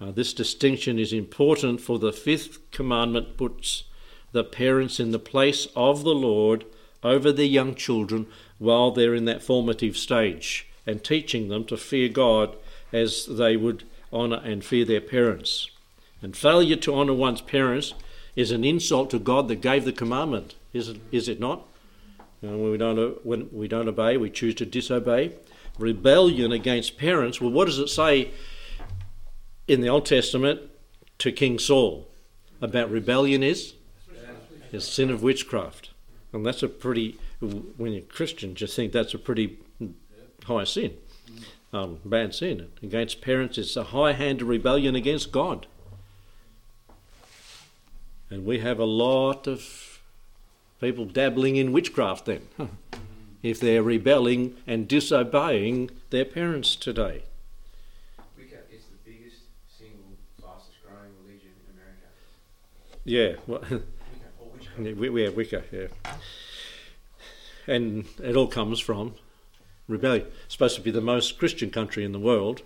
Uh, 0.00 0.10
this 0.10 0.32
distinction 0.32 0.98
is 0.98 1.12
important 1.12 1.80
for 1.80 1.98
the 1.98 2.12
fifth 2.12 2.70
commandment 2.70 3.36
puts 3.36 3.84
the 4.32 4.44
parents 4.44 5.00
in 5.00 5.10
the 5.10 5.18
place 5.18 5.66
of 5.74 6.04
the 6.04 6.14
Lord 6.14 6.64
over 7.02 7.32
their 7.32 7.44
young 7.46 7.74
children 7.74 8.26
while 8.58 8.90
they're 8.90 9.14
in 9.14 9.24
that 9.24 9.42
formative 9.42 9.96
stage 9.96 10.68
and 10.86 11.02
teaching 11.02 11.48
them 11.48 11.64
to 11.64 11.76
fear 11.76 12.08
God 12.08 12.56
as 12.92 13.26
they 13.26 13.56
would 13.56 13.84
honour 14.12 14.40
and 14.44 14.64
fear 14.64 14.84
their 14.84 15.00
parents. 15.00 15.70
And 16.22 16.36
failure 16.36 16.76
to 16.76 16.94
honour 16.94 17.14
one's 17.14 17.40
parents 17.40 17.94
is 18.36 18.50
an 18.50 18.64
insult 18.64 19.10
to 19.10 19.18
God 19.18 19.48
that 19.48 19.56
gave 19.56 19.84
the 19.84 19.92
commandment, 19.92 20.54
is 20.72 20.88
it, 20.88 21.00
is 21.10 21.28
it 21.28 21.40
not? 21.40 21.66
when, 22.40 22.70
we 22.70 22.78
don't, 22.78 23.24
when 23.24 23.48
we 23.52 23.68
don't 23.68 23.88
obey, 23.88 24.16
we 24.16 24.30
choose 24.30 24.54
to 24.56 24.66
disobey. 24.66 25.32
Rebellion 25.78 26.52
against 26.52 26.98
parents, 26.98 27.40
well, 27.40 27.50
what 27.50 27.66
does 27.66 27.78
it 27.78 27.88
say 27.88 28.30
in 29.68 29.80
the 29.80 29.88
Old 29.88 30.06
Testament 30.06 30.60
to 31.18 31.32
King 31.32 31.58
Saul 31.58 32.08
about 32.60 32.90
rebellion 32.90 33.42
is? 33.42 33.74
Is 34.72 34.86
sin 34.86 35.10
of 35.10 35.22
witchcraft. 35.22 35.90
And 36.32 36.46
that's 36.46 36.62
a 36.62 36.68
pretty, 36.68 37.18
when 37.40 37.92
you're 37.92 38.02
Christian, 38.02 38.54
just 38.54 38.76
think 38.76 38.92
that's 38.92 39.14
a 39.14 39.18
pretty 39.18 39.58
high 40.44 40.64
sin, 40.64 40.96
um, 41.72 41.98
bad 42.04 42.34
sin. 42.34 42.68
Against 42.82 43.20
parents, 43.20 43.58
it's 43.58 43.76
a 43.76 43.84
high 43.84 44.12
handed 44.12 44.44
rebellion 44.44 44.94
against 44.94 45.32
God. 45.32 45.66
And 48.30 48.44
we 48.46 48.60
have 48.60 48.78
a 48.78 48.84
lot 48.84 49.48
of 49.48 50.00
people 50.80 51.04
dabbling 51.04 51.56
in 51.56 51.72
witchcraft 51.72 52.26
then, 52.26 52.46
if 53.42 53.58
they're 53.58 53.82
rebelling 53.82 54.56
and 54.68 54.86
disobeying 54.86 55.90
their 56.10 56.24
parents 56.24 56.76
today. 56.76 57.24
Wicca 58.38 58.58
is 58.72 58.84
the 58.84 59.10
biggest 59.10 59.42
single 59.76 60.16
fastest 60.40 60.78
growing 60.86 61.10
religion 61.24 61.50
in 61.66 61.74
America. 61.74 62.06
Yeah, 63.04 63.34
well, 63.48 63.82
we, 64.84 65.22
have 65.22 65.36
Wicca, 65.36 65.64
yeah. 65.72 65.86
And 67.66 68.06
it 68.22 68.36
all 68.36 68.46
comes 68.46 68.80
from 68.80 69.14
rebellion. 69.88 70.26
It's 70.44 70.54
supposed 70.54 70.76
to 70.76 70.82
be 70.82 70.90
the 70.90 71.00
most 71.00 71.38
Christian 71.38 71.70
country 71.70 72.04
in 72.04 72.12
the 72.12 72.18
world, 72.18 72.62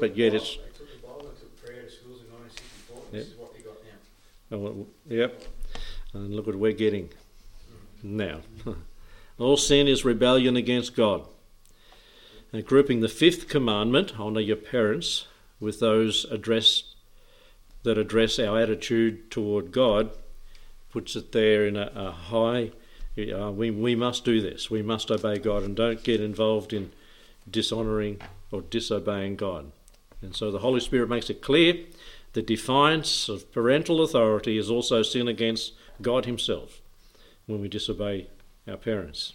but 0.00 0.16
yet 0.16 0.34
it's. 0.34 0.56
They 0.56 0.62
took 0.76 0.90
the 0.90 1.06
Bible 1.06 1.28
and 1.28 1.38
took 1.38 1.64
prayer 1.64 1.82
to 1.82 1.90
schools 1.90 2.20
in 2.22 2.32
1964. 2.32 3.02
This 3.10 3.26
Yep. 3.26 3.32
is 3.32 3.38
what 3.38 3.54
they 3.54 3.60
got 3.60 3.76
now. 3.82 4.56
Oh, 4.56 4.58
well, 4.58 4.86
Yep. 5.08 5.42
And 6.14 6.34
look 6.34 6.46
what 6.46 6.56
we're 6.56 6.72
getting 6.72 7.08
mm. 7.08 8.04
now. 8.04 8.40
All 9.38 9.56
sin 9.56 9.86
is 9.86 10.04
rebellion 10.04 10.56
against 10.56 10.96
God. 10.96 11.26
And 12.52 12.64
grouping 12.64 13.00
the 13.00 13.08
fifth 13.08 13.48
commandment, 13.48 14.18
honour 14.18 14.40
your 14.40 14.56
parents, 14.56 15.26
with 15.60 15.80
those 15.80 16.24
addressed 16.30 16.96
that 17.82 17.98
address 17.98 18.38
our 18.38 18.58
attitude 18.58 19.30
toward 19.30 19.70
God, 19.70 20.10
puts 20.90 21.16
it 21.16 21.32
there 21.32 21.66
in 21.66 21.76
a, 21.76 21.90
a 21.94 22.10
high. 22.10 22.72
Uh, 23.18 23.50
we, 23.50 23.70
we 23.70 23.94
must 23.94 24.24
do 24.24 24.40
this. 24.40 24.70
We 24.70 24.82
must 24.82 25.10
obey 25.10 25.38
God 25.38 25.62
and 25.62 25.76
don't 25.76 26.02
get 26.02 26.20
involved 26.20 26.72
in 26.72 26.92
dishonouring 27.50 28.20
or 28.50 28.62
disobeying 28.62 29.36
God. 29.36 29.72
And 30.22 30.34
so 30.34 30.50
the 30.50 30.60
Holy 30.60 30.80
Spirit 30.80 31.08
makes 31.08 31.30
it 31.30 31.42
clear 31.42 31.84
the 32.32 32.42
defiance 32.42 33.28
of 33.28 33.50
parental 33.52 34.02
authority 34.02 34.58
is 34.58 34.70
also 34.70 35.02
sin 35.02 35.28
against 35.28 35.72
God 36.02 36.26
Himself 36.26 36.80
when 37.46 37.60
we 37.60 37.68
disobey 37.68 38.28
our 38.68 38.76
parents. 38.76 39.32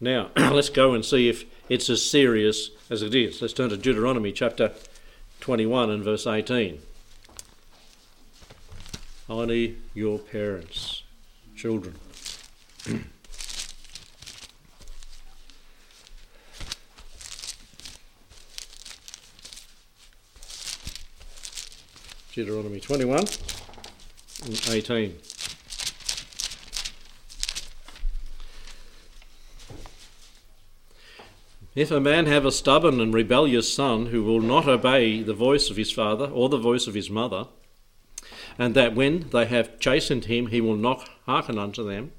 Now, 0.00 0.30
let's 0.36 0.70
go 0.70 0.94
and 0.94 1.04
see 1.04 1.28
if 1.28 1.44
it's 1.68 1.90
as 1.90 2.08
serious 2.08 2.70
as 2.88 3.02
it 3.02 3.14
is. 3.14 3.42
Let's 3.42 3.54
turn 3.54 3.70
to 3.70 3.76
Deuteronomy 3.76 4.32
chapter 4.32 4.72
21 5.40 5.90
and 5.90 6.04
verse 6.04 6.26
18. 6.26 6.80
Honour 9.28 9.68
your 9.94 10.18
parents, 10.18 11.02
children. 11.56 11.94
Deuteronomy 22.34 22.80
21 22.80 23.18
and 24.44 24.68
18. 24.68 25.16
If 31.74 31.90
a 31.90 31.98
man 31.98 32.26
have 32.26 32.44
a 32.44 32.52
stubborn 32.52 33.00
and 33.00 33.14
rebellious 33.14 33.72
son 33.72 34.06
who 34.06 34.22
will 34.22 34.40
not 34.40 34.68
obey 34.68 35.22
the 35.22 35.32
voice 35.32 35.70
of 35.70 35.78
his 35.78 35.90
father 35.90 36.26
or 36.26 36.50
the 36.50 36.58
voice 36.58 36.86
of 36.86 36.92
his 36.92 37.08
mother, 37.08 37.46
and 38.58 38.74
that 38.74 38.94
when 38.94 39.28
they 39.30 39.46
have 39.46 39.78
chastened 39.78 40.26
him 40.26 40.48
he 40.48 40.60
will 40.60 40.76
not 40.76 41.08
hearken 41.26 41.58
unto 41.58 41.86
them, 41.86 42.12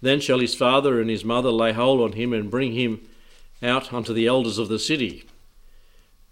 then 0.00 0.20
shall 0.20 0.38
his 0.38 0.54
father 0.54 1.00
and 1.00 1.10
his 1.10 1.24
mother 1.24 1.50
lay 1.50 1.72
hold 1.72 2.00
on 2.00 2.12
him 2.12 2.32
and 2.32 2.50
bring 2.50 2.72
him 2.72 3.00
out 3.62 3.92
unto 3.92 4.12
the 4.12 4.26
elders 4.26 4.58
of 4.58 4.68
the 4.68 4.78
city. 4.78 5.24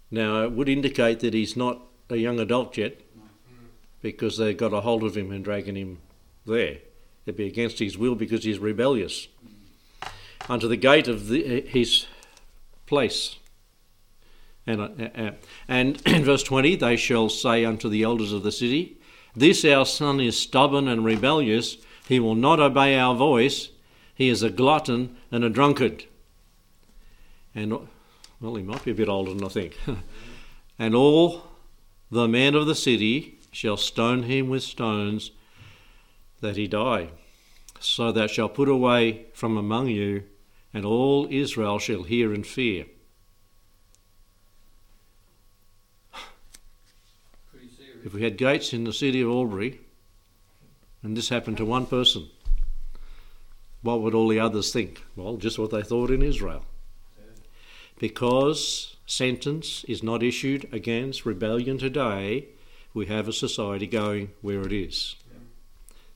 Now, 0.09 0.43
it 0.43 0.53
would 0.53 0.69
indicate 0.69 1.19
that 1.19 1.33
he's 1.33 1.57
not 1.57 1.81
a 2.09 2.15
young 2.15 2.39
adult 2.39 2.77
yet, 2.77 3.01
because 4.01 4.37
they 4.37 4.53
got 4.53 4.73
a 4.73 4.81
hold 4.81 5.03
of 5.03 5.17
him 5.17 5.31
and 5.31 5.43
dragging 5.43 5.75
him 5.75 5.99
there. 6.45 6.77
It'd 7.25 7.35
be 7.35 7.47
against 7.47 7.79
his 7.79 7.97
will 7.97 8.15
because 8.15 8.45
he's 8.45 8.59
rebellious 8.59 9.27
unto 10.47 10.67
the 10.67 10.77
gate 10.77 11.07
of 11.07 11.27
the, 11.27 11.61
his 11.61 12.05
place. 12.85 13.37
And, 14.67 14.81
uh, 14.81 14.89
uh, 15.15 15.31
and 15.67 16.01
in 16.05 16.23
verse 16.23 16.43
20, 16.43 16.75
they 16.75 16.97
shall 16.97 17.29
say 17.29 17.65
unto 17.65 17.89
the 17.89 18.03
elders 18.03 18.33
of 18.33 18.43
the 18.43 18.51
city, 18.51 18.99
This 19.35 19.65
our 19.65 19.85
son 19.85 20.19
is 20.19 20.37
stubborn 20.37 20.87
and 20.87 21.03
rebellious. 21.03 21.77
He 22.07 22.19
will 22.19 22.35
not 22.35 22.59
obey 22.59 22.97
our 22.97 23.15
voice. 23.15 23.69
He 24.13 24.29
is 24.29 24.43
a 24.43 24.49
glutton 24.49 25.15
and 25.31 25.43
a 25.43 25.49
drunkard. 25.49 26.05
And, 27.55 27.71
well, 28.39 28.55
he 28.55 28.63
might 28.63 28.83
be 28.83 28.91
a 28.91 28.95
bit 28.95 29.09
older 29.09 29.33
than 29.33 29.43
I 29.43 29.47
think. 29.47 29.77
and 30.79 30.93
all 30.93 31.43
the 32.11 32.27
men 32.27 32.53
of 32.53 32.67
the 32.67 32.75
city 32.75 33.39
shall 33.51 33.77
stone 33.77 34.23
him 34.23 34.49
with 34.49 34.63
stones 34.63 35.31
that 36.41 36.57
he 36.57 36.67
die. 36.67 37.09
So 37.79 38.11
thou 38.11 38.27
shalt 38.27 38.53
put 38.53 38.69
away 38.69 39.25
from 39.33 39.57
among 39.57 39.87
you 39.87 40.23
and 40.73 40.85
all 40.85 41.27
Israel 41.29 41.79
shall 41.79 42.03
hear 42.03 42.33
and 42.33 42.45
fear. 42.45 42.85
If 48.07 48.13
we 48.13 48.21
had 48.23 48.37
gates 48.37 48.71
in 48.71 48.85
the 48.85 48.93
city 48.93 49.19
of 49.19 49.27
Albury 49.27 49.81
and 51.03 51.17
this 51.17 51.27
happened 51.27 51.57
to 51.57 51.65
one 51.65 51.85
person, 51.85 52.29
what 53.81 53.99
would 53.99 54.13
all 54.13 54.29
the 54.29 54.39
others 54.39 54.71
think? 54.71 55.03
Well, 55.17 55.35
just 55.35 55.59
what 55.59 55.71
they 55.71 55.81
thought 55.83 56.09
in 56.09 56.21
Israel. 56.21 56.63
Because 57.99 58.95
sentence 59.05 59.83
is 59.89 60.03
not 60.03 60.23
issued 60.23 60.69
against 60.71 61.25
rebellion 61.25 61.77
today, 61.77 62.45
we 62.93 63.07
have 63.07 63.27
a 63.27 63.33
society 63.33 63.87
going 63.87 64.31
where 64.41 64.61
it 64.61 64.71
is. 64.71 65.17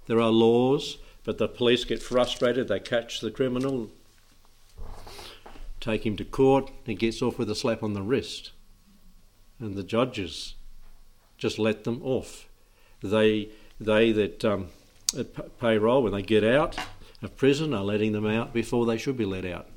There 0.05 0.21
are 0.21 0.31
laws, 0.31 0.97
but 1.25 1.39
the 1.39 1.49
police 1.49 1.83
get 1.83 2.01
frustrated, 2.01 2.69
they 2.69 2.79
catch 2.79 3.19
the 3.19 3.31
criminal, 3.31 3.89
take 5.81 6.05
him 6.05 6.15
to 6.15 6.23
court, 6.23 6.71
he 6.85 6.95
gets 6.95 7.21
off 7.21 7.37
with 7.37 7.49
a 7.49 7.55
slap 7.55 7.83
on 7.83 7.91
the 7.91 8.01
wrist. 8.01 8.51
And 9.59 9.75
the 9.75 9.83
judges 9.83 10.55
just 11.41 11.59
let 11.59 11.83
them 11.83 12.01
off. 12.03 12.47
They, 13.01 13.49
they 13.79 14.11
that 14.13 14.45
um, 14.45 14.67
payroll, 15.59 16.03
when 16.03 16.13
they 16.13 16.21
get 16.21 16.43
out 16.43 16.77
of 17.21 17.35
prison, 17.35 17.73
are 17.73 17.83
letting 17.83 18.13
them 18.13 18.25
out 18.25 18.53
before 18.53 18.85
they 18.85 18.97
should 18.97 19.17
be 19.17 19.25
let 19.25 19.45
out. 19.45 19.67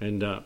And, 0.00 0.22
uh, 0.22 0.40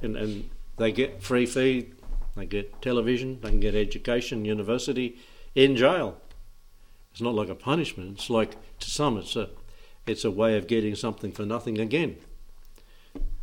and, 0.00 0.16
and 0.16 0.50
they 0.76 0.92
get 0.92 1.22
free 1.22 1.46
feed, 1.46 1.94
they 2.36 2.46
get 2.46 2.80
television, 2.80 3.40
they 3.42 3.50
can 3.50 3.60
get 3.60 3.74
education, 3.74 4.44
university, 4.44 5.18
in 5.56 5.74
jail. 5.74 6.16
It's 7.10 7.20
not 7.20 7.34
like 7.34 7.48
a 7.48 7.54
punishment. 7.54 8.18
It's 8.18 8.30
like 8.30 8.56
to 8.80 8.90
some, 8.90 9.18
it's 9.18 9.34
a, 9.36 9.48
it's 10.06 10.24
a 10.24 10.30
way 10.30 10.56
of 10.56 10.68
getting 10.68 10.94
something 10.94 11.32
for 11.32 11.44
nothing 11.44 11.78
again 11.78 12.16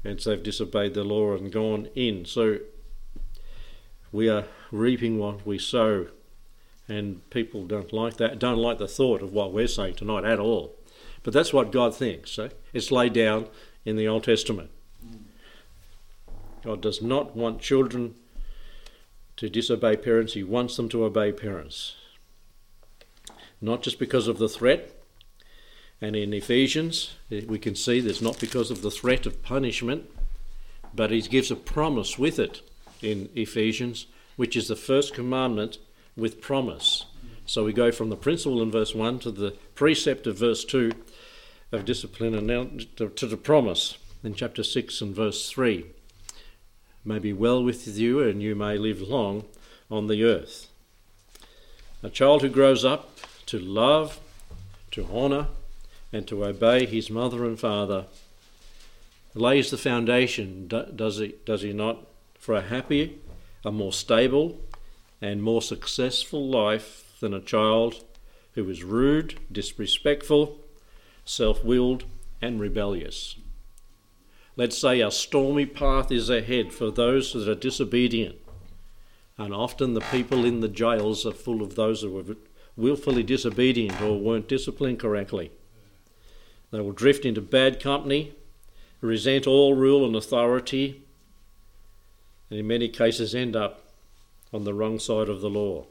and 0.03 0.19
so 0.19 0.31
they've 0.31 0.43
disobeyed 0.43 0.93
the 0.93 1.03
law 1.03 1.35
and 1.35 1.51
gone 1.51 1.87
in. 1.95 2.25
So 2.25 2.57
we 4.11 4.29
are 4.29 4.45
reaping 4.71 5.19
what 5.19 5.45
we 5.45 5.59
sow, 5.59 6.07
and 6.87 7.27
people 7.29 7.65
don't 7.65 7.93
like 7.93 8.17
that, 8.17 8.39
don't 8.39 8.57
like 8.57 8.77
the 8.77 8.87
thought 8.87 9.21
of 9.21 9.33
what 9.33 9.53
we're 9.53 9.67
saying 9.67 9.95
tonight 9.95 10.25
at 10.25 10.39
all. 10.39 10.75
But 11.23 11.33
that's 11.33 11.53
what 11.53 11.71
God 11.71 11.95
thinks. 11.95 12.31
So 12.31 12.49
it's 12.73 12.91
laid 12.91 13.13
down 13.13 13.47
in 13.85 13.95
the 13.95 14.07
Old 14.07 14.23
Testament. 14.23 14.71
God 16.63 16.81
does 16.81 17.01
not 17.01 17.35
want 17.35 17.61
children 17.61 18.15
to 19.37 19.49
disobey 19.49 19.97
parents, 19.97 20.33
He 20.33 20.43
wants 20.43 20.75
them 20.77 20.89
to 20.89 21.03
obey 21.03 21.31
parents. 21.31 21.95
Not 23.59 23.81
just 23.81 23.99
because 23.99 24.27
of 24.27 24.37
the 24.37 24.49
threat, 24.49 24.91
and 26.01 26.15
in 26.15 26.33
Ephesians, 26.33 27.15
eh, 27.31 27.41
we 27.47 27.59
can 27.59 27.75
see 27.75 27.99
there's 27.99 28.21
not 28.21 28.39
because 28.39 28.71
of 28.71 28.81
the 28.81 28.91
threat 28.91 29.25
of 29.25 29.43
punishment, 29.43 30.09
but 30.93 31.11
he 31.11 31.21
gives 31.21 31.51
a 31.51 31.55
promise 31.55 32.17
with 32.17 32.39
it 32.39 32.61
in 33.01 33.29
Ephesians, 33.35 34.07
which 34.41 34.57
is 34.57 34.67
the 34.67 34.75
first 34.75 35.13
commandment 35.13 35.77
with 36.17 36.41
promise. 36.41 37.05
So 37.45 37.63
we 37.63 37.73
go 37.73 37.91
from 37.91 38.09
the 38.09 38.15
principle 38.15 38.59
in 38.63 38.71
verse 38.71 38.95
1 38.95 39.19
to 39.19 39.29
the 39.29 39.51
precept 39.75 40.25
of 40.25 40.39
verse 40.39 40.65
2 40.65 40.93
of 41.71 41.85
discipline 41.85 42.33
and 42.33 42.47
now 42.47 42.67
to 42.97 43.27
the 43.27 43.37
promise 43.37 43.99
in 44.23 44.33
chapter 44.33 44.63
6 44.63 44.99
and 44.99 45.15
verse 45.15 45.47
3. 45.47 45.85
May 47.05 47.19
be 47.19 47.33
well 47.33 47.63
with 47.63 47.87
you 47.87 48.23
and 48.23 48.41
you 48.41 48.55
may 48.55 48.79
live 48.79 48.99
long 48.99 49.45
on 49.91 50.07
the 50.07 50.23
earth. 50.23 50.69
A 52.01 52.09
child 52.09 52.41
who 52.41 52.49
grows 52.49 52.83
up 52.83 53.19
to 53.45 53.59
love, 53.59 54.19
to 54.89 55.05
honour, 55.13 55.49
and 56.11 56.27
to 56.27 56.45
obey 56.45 56.87
his 56.87 57.11
mother 57.11 57.45
and 57.45 57.59
father 57.59 58.07
lays 59.35 59.69
the 59.69 59.77
foundation, 59.77 60.67
does 60.67 61.19
he, 61.19 61.35
does 61.45 61.61
he 61.61 61.73
not, 61.73 62.07
for 62.39 62.55
a 62.55 62.63
happier, 62.63 63.09
a 63.63 63.71
more 63.71 63.93
stable, 63.93 64.59
and 65.21 65.43
more 65.43 65.61
successful 65.61 66.47
life 66.47 67.15
than 67.19 67.33
a 67.33 67.41
child 67.41 68.03
who 68.53 68.67
is 68.69 68.83
rude, 68.83 69.39
disrespectful, 69.51 70.59
self 71.25 71.63
willed, 71.63 72.03
and 72.41 72.59
rebellious. 72.59 73.35
Let's 74.57 74.77
say 74.77 74.99
a 74.99 75.11
stormy 75.11 75.65
path 75.65 76.11
is 76.11 76.29
ahead 76.29 76.73
for 76.73 76.91
those 76.91 77.33
that 77.33 77.47
are 77.47 77.55
disobedient, 77.55 78.35
and 79.37 79.53
often 79.53 79.93
the 79.93 80.01
people 80.01 80.43
in 80.43 80.59
the 80.59 80.67
jails 80.67 81.25
are 81.25 81.31
full 81.31 81.61
of 81.61 81.75
those 81.75 82.01
who 82.01 82.11
were 82.11 82.35
willfully 82.75 83.23
disobedient 83.23 84.01
or 84.01 84.19
weren't 84.19 84.47
disciplined 84.47 84.99
correctly. 84.99 85.51
They 86.71 86.81
will 86.81 86.91
drift 86.91 87.25
into 87.25 87.41
bad 87.41 87.79
company, 87.79 88.33
resent 89.01 89.47
all 89.47 89.75
rule 89.75 90.05
and 90.05 90.15
authority, 90.15 91.03
and 92.51 92.59
in 92.59 92.67
many 92.67 92.89
cases 92.89 93.33
end 93.33 93.55
up 93.55 93.81
on 94.53 94.65
the 94.65 94.73
wrong 94.73 94.99
side 94.99 95.29
of 95.29 95.39
the 95.39 95.49
law. 95.49 95.85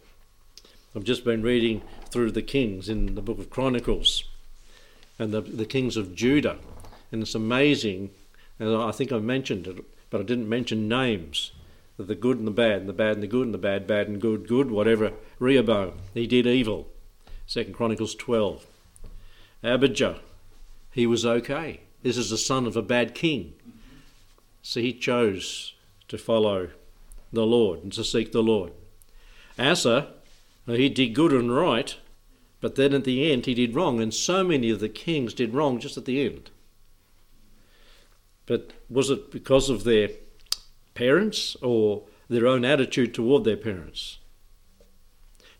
I've 0.94 1.04
just 1.04 1.24
been 1.24 1.42
reading 1.42 1.80
through 2.10 2.32
the 2.32 2.42
kings 2.42 2.88
in 2.88 3.14
the 3.14 3.22
book 3.22 3.38
of 3.38 3.48
Chronicles 3.48 4.24
and 5.18 5.32
the, 5.32 5.40
the 5.40 5.64
kings 5.64 5.96
of 5.96 6.14
Judah, 6.14 6.58
and 7.10 7.22
it's 7.22 7.34
amazing. 7.34 8.10
And 8.58 8.76
I 8.76 8.92
think 8.92 9.10
I 9.10 9.18
mentioned 9.18 9.66
it, 9.66 9.82
but 10.10 10.20
I 10.20 10.24
didn't 10.24 10.48
mention 10.48 10.86
names. 10.86 11.52
The 11.96 12.14
good 12.14 12.38
and 12.38 12.46
the 12.46 12.52
bad, 12.52 12.80
and 12.80 12.88
the 12.88 12.94
bad 12.94 13.14
and 13.14 13.22
the 13.22 13.26
good, 13.26 13.46
and 13.46 13.54
the 13.54 13.58
bad, 13.58 13.86
bad 13.86 14.08
and 14.08 14.20
good, 14.20 14.46
good, 14.46 14.70
whatever. 14.70 15.12
Rehoboam, 15.38 15.94
he 16.14 16.26
did 16.26 16.46
evil. 16.46 16.88
Second 17.46 17.74
Chronicles 17.74 18.14
12. 18.14 18.66
Abijah, 19.62 20.20
he 20.92 21.06
was 21.06 21.24
okay. 21.24 21.80
This 22.02 22.16
is 22.16 22.30
the 22.30 22.38
son 22.38 22.66
of 22.66 22.76
a 22.76 22.82
bad 22.82 23.14
king. 23.14 23.54
So 24.62 24.80
he 24.80 24.92
chose 24.92 25.74
to 26.10 26.18
follow 26.18 26.68
the 27.32 27.46
Lord 27.46 27.82
and 27.82 27.92
to 27.94 28.04
seek 28.04 28.32
the 28.32 28.42
Lord. 28.42 28.72
Asa, 29.58 30.08
he 30.66 30.88
did 30.88 31.14
good 31.14 31.32
and 31.32 31.54
right, 31.54 31.96
but 32.60 32.74
then 32.74 32.92
at 32.92 33.04
the 33.04 33.32
end 33.32 33.46
he 33.46 33.54
did 33.54 33.74
wrong, 33.74 34.00
and 34.00 34.12
so 34.12 34.44
many 34.44 34.70
of 34.70 34.80
the 34.80 34.88
kings 34.88 35.32
did 35.32 35.54
wrong 35.54 35.78
just 35.80 35.96
at 35.96 36.04
the 36.04 36.24
end. 36.24 36.50
But 38.46 38.72
was 38.88 39.10
it 39.10 39.30
because 39.30 39.70
of 39.70 39.84
their 39.84 40.08
parents 40.94 41.56
or 41.62 42.02
their 42.28 42.46
own 42.46 42.64
attitude 42.64 43.14
toward 43.14 43.44
their 43.44 43.56
parents? 43.56 44.18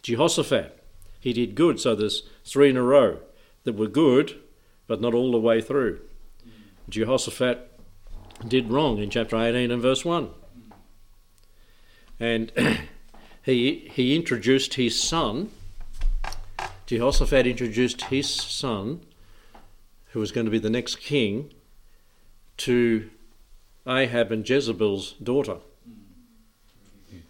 Jehoshaphat, 0.02 0.82
he 1.20 1.32
did 1.32 1.54
good, 1.54 1.78
so 1.78 1.94
there's 1.94 2.28
three 2.44 2.70
in 2.70 2.76
a 2.76 2.82
row 2.82 3.20
that 3.64 3.76
were 3.76 3.86
good, 3.86 4.40
but 4.86 5.00
not 5.00 5.14
all 5.14 5.30
the 5.30 5.38
way 5.38 5.60
through. 5.60 6.00
Jehoshaphat 6.88 7.70
did 8.48 8.70
wrong 8.70 8.98
in 8.98 9.10
chapter 9.10 9.36
18 9.36 9.70
and 9.70 9.82
verse 9.82 10.04
1. 10.04 10.30
And 12.20 12.52
he, 13.42 13.90
he 13.92 14.14
introduced 14.14 14.74
his 14.74 15.02
son, 15.02 15.50
Jehoshaphat 16.86 17.46
introduced 17.46 18.02
his 18.02 18.28
son, 18.28 19.00
who 20.12 20.20
was 20.20 20.30
going 20.30 20.44
to 20.44 20.50
be 20.50 20.58
the 20.58 20.70
next 20.70 20.96
king, 20.96 21.52
to 22.58 23.10
Ahab 23.86 24.30
and 24.30 24.48
Jezebel's 24.48 25.12
daughter. 25.14 25.56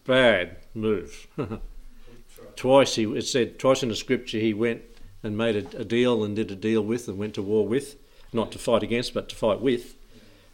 Bad 0.04 0.56
move. 0.74 1.28
twice 2.56 2.96
he 2.96 3.04
it 3.04 3.22
said 3.22 3.58
twice 3.58 3.82
in 3.82 3.88
the 3.88 3.96
scripture 3.96 4.38
he 4.38 4.52
went 4.52 4.82
and 5.22 5.36
made 5.36 5.56
a, 5.56 5.78
a, 5.78 5.84
deal 5.84 6.24
and 6.24 6.36
did 6.36 6.50
a 6.50 6.56
deal 6.56 6.82
with 6.82 7.08
and 7.08 7.16
went 7.16 7.34
to 7.34 7.42
war 7.42 7.66
with, 7.66 7.96
not 8.32 8.50
to 8.52 8.58
fight 8.58 8.82
against 8.82 9.14
but 9.14 9.28
to 9.28 9.36
fight 9.36 9.60
with 9.60 9.94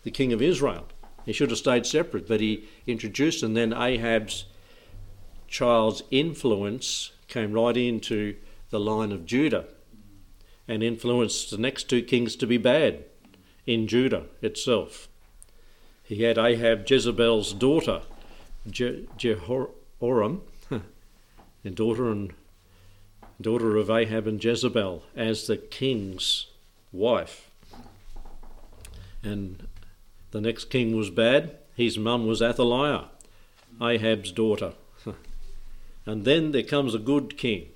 the 0.03 0.11
king 0.11 0.33
of 0.33 0.43
Israel. 0.43 0.87
He 1.27 1.33
should 1.33 1.51
have 1.51 1.59
stayed 1.59 1.85
separate, 1.85 2.27
but 2.29 2.41
he 2.41 2.65
introduced 2.87 3.43
and 3.43 3.57
then 3.57 3.73
Ahab's 3.73 4.47
child's 5.49 6.03
influence 6.11 7.11
came 7.29 7.53
right 7.53 7.77
into 7.77 8.37
the 8.71 8.81
line 8.81 9.13
of 9.13 9.27
Judah 9.27 9.67
and 10.69 10.83
influenced 10.83 11.51
the 11.51 11.59
next 11.59 11.85
two 11.91 12.03
kings 12.03 12.37
to 12.37 12.47
be 12.47 12.57
bad 12.57 13.05
in 13.67 13.89
Judah 13.89 14.25
itself. 14.41 15.09
He 16.05 16.23
had 16.23 16.39
Ahab, 16.39 16.89
Jezebel's 16.89 17.53
daughter, 17.53 18.03
Je- 18.71 19.09
Jehoram, 19.17 20.43
and 20.71 21.75
daughter 21.75 22.11
and 22.11 22.33
daughter 23.41 23.77
of 23.77 23.91
Ahab 23.91 24.29
and 24.29 24.43
Jezebel, 24.43 25.03
as 25.17 25.47
the 25.49 25.57
king's 25.57 26.47
wife. 26.93 27.51
And 29.23 29.67
the 30.37 30.43
next 30.43 30.67
king 30.67 30.95
was 30.95 31.11
bad. 31.11 31.57
His 31.75 31.99
mum 31.99 32.27
was 32.27 32.43
Athaliah, 32.43 33.07
Ahab's 33.81 34.33
daughter. 34.33 34.75
and 36.07 36.25
then 36.25 36.53
there 36.53 36.63
comes 36.63 36.95
a 36.95 36.99
good 36.99 37.37
king. 37.37 37.69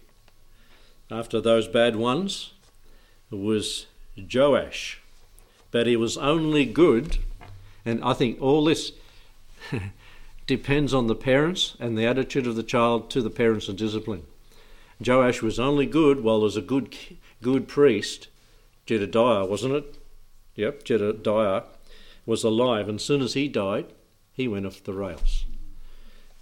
After 1.11 1.41
those 1.41 1.67
bad 1.67 1.97
ones, 1.97 2.53
was 3.31 3.87
Joash 4.17 5.01
but 5.71 5.87
he 5.87 5.97
was 5.97 6.17
only 6.19 6.65
good. 6.65 7.19
And 7.85 8.03
I 8.05 8.13
think 8.13 8.41
all 8.41 8.65
this 8.65 8.93
depends 10.47 10.93
on 10.93 11.07
the 11.07 11.15
parents 11.15 11.77
and 11.81 11.97
the 11.97 12.07
attitude 12.07 12.47
of 12.47 12.57
the 12.57 12.63
child 12.63 13.11
to 13.11 13.23
the 13.23 13.31
parents 13.31 13.69
and 13.69 13.79
discipline. 13.79 14.25
Joash 15.05 15.43
was 15.43 15.59
only 15.59 15.87
good 15.87 16.23
while 16.23 16.41
there's 16.41 16.57
a 16.57 16.63
good 16.63 16.95
good 17.41 17.69
priest, 17.69 18.29
Jedediah, 18.85 19.47
wasn't 19.47 19.75
it? 19.75 19.97
Yep, 20.57 20.85
Jedediah 20.85 21.63
was 22.27 22.45
alive, 22.45 22.89
and 22.89 22.99
as 22.99 23.05
soon 23.05 23.23
as 23.23 23.35
he 23.35 23.49
died, 23.49 23.87
he 24.33 24.49
went 24.49 24.67
off 24.67 24.85
the 24.85 24.93
rails. 24.93 25.45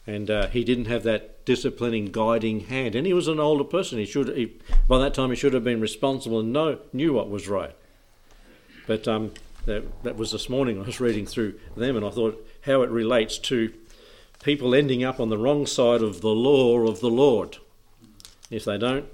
And 0.06 0.30
uh, 0.30 0.46
he 0.48 0.64
didn't 0.64 0.86
have 0.86 1.02
that 1.02 1.44
disciplining, 1.44 2.06
guiding 2.06 2.60
hand. 2.60 2.94
And 2.94 3.06
he 3.06 3.12
was 3.12 3.28
an 3.28 3.38
older 3.38 3.64
person. 3.64 3.98
He 3.98 4.06
should, 4.06 4.34
he, 4.34 4.56
by 4.86 4.98
that 4.98 5.12
time, 5.12 5.28
he 5.28 5.36
should 5.36 5.52
have 5.52 5.64
been 5.64 5.82
responsible 5.82 6.40
and 6.40 6.52
know, 6.52 6.78
knew 6.94 7.12
what 7.12 7.28
was 7.28 7.46
right. 7.46 7.76
But 8.86 9.06
um, 9.06 9.32
that, 9.66 9.84
that 10.04 10.16
was 10.16 10.32
this 10.32 10.48
morning. 10.48 10.80
I 10.80 10.86
was 10.86 10.98
reading 10.98 11.26
through 11.26 11.60
them 11.76 11.94
and 11.94 12.06
I 12.06 12.10
thought 12.10 12.42
how 12.62 12.80
it 12.80 12.90
relates 12.90 13.36
to 13.38 13.70
people 14.42 14.74
ending 14.74 15.04
up 15.04 15.20
on 15.20 15.28
the 15.28 15.36
wrong 15.36 15.66
side 15.66 16.00
of 16.00 16.22
the 16.22 16.28
law 16.28 16.78
of 16.88 17.00
the 17.00 17.10
Lord. 17.10 17.58
If 18.50 18.64
they 18.64 18.78
don't 18.78 19.06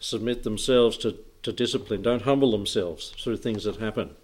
submit 0.00 0.42
themselves 0.42 0.96
to, 0.98 1.18
to 1.42 1.52
discipline, 1.52 2.00
don't 2.00 2.22
humble 2.22 2.50
themselves 2.50 3.14
through 3.18 3.36
things 3.36 3.64
that 3.64 3.76
happen. 3.76 4.16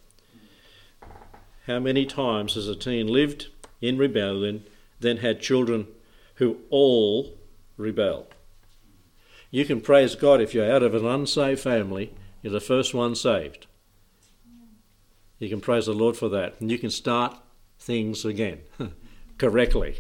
How 1.73 1.79
many 1.79 2.05
times 2.05 2.53
has 2.53 2.69
a 2.69 2.77
teen 2.77 3.07
lived 3.07 3.47
in 3.81 3.97
rebellion, 3.97 4.65
then 5.01 5.17
had 5.17 5.41
children 5.41 5.87
who 6.35 6.59
all 6.69 7.39
rebel? 7.79 8.27
You 9.51 9.65
can 9.65 9.81
praise 9.81 10.15
God 10.15 10.43
if 10.43 10.53
you're 10.53 10.71
out 10.71 10.83
of 10.83 10.95
an 10.95 11.07
unsaved 11.07 11.61
family, 11.61 12.13
you're 12.43 12.53
the 12.53 12.61
first 12.61 12.93
one 12.93 13.15
saved. 13.15 13.69
You 15.39 15.49
can 15.49 15.63
praise 15.63 15.87
the 15.87 15.95
Lord 15.95 16.15
for 16.15 16.29
that. 16.29 16.61
And 16.61 16.71
you 16.71 16.79
can 16.79 16.91
start 16.91 17.39
things 17.79 18.27
again 18.27 18.61
correctly. 19.39 19.97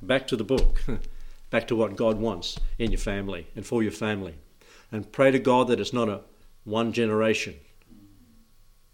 Back 0.00 0.26
to 0.28 0.36
the 0.36 0.44
book, 0.44 0.82
back 1.50 1.68
to 1.68 1.76
what 1.76 1.96
God 1.96 2.16
wants 2.18 2.58
in 2.78 2.92
your 2.92 2.98
family 2.98 3.46
and 3.54 3.66
for 3.66 3.82
your 3.82 3.92
family. 3.92 4.36
And 4.90 5.12
pray 5.12 5.32
to 5.32 5.38
God 5.38 5.68
that 5.68 5.80
it's 5.80 5.92
not 5.92 6.08
a 6.08 6.22
one 6.64 6.94
generation 6.94 7.56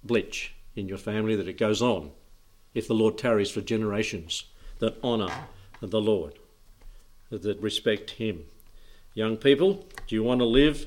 blitch 0.03 0.56
in 0.77 0.89
your 0.89 0.99
family, 0.99 1.35
that 1.35 1.49
it 1.49 1.59
goes 1.59 1.83
on 1.83 2.13
if 2.75 2.87
the 2.87 2.95
Lord 2.95 3.19
tarries 3.19 3.51
for 3.51 3.63
generations 3.63 4.45
that 4.79 5.03
honour 5.03 5.33
the 5.81 6.01
Lord, 6.01 6.39
that 7.31 7.61
respect 7.61 8.13
Him. 8.13 8.45
Young 9.15 9.37
people, 9.37 9.87
do 10.07 10.15
you 10.15 10.23
want 10.23 10.41
to 10.41 10.47
live 10.47 10.87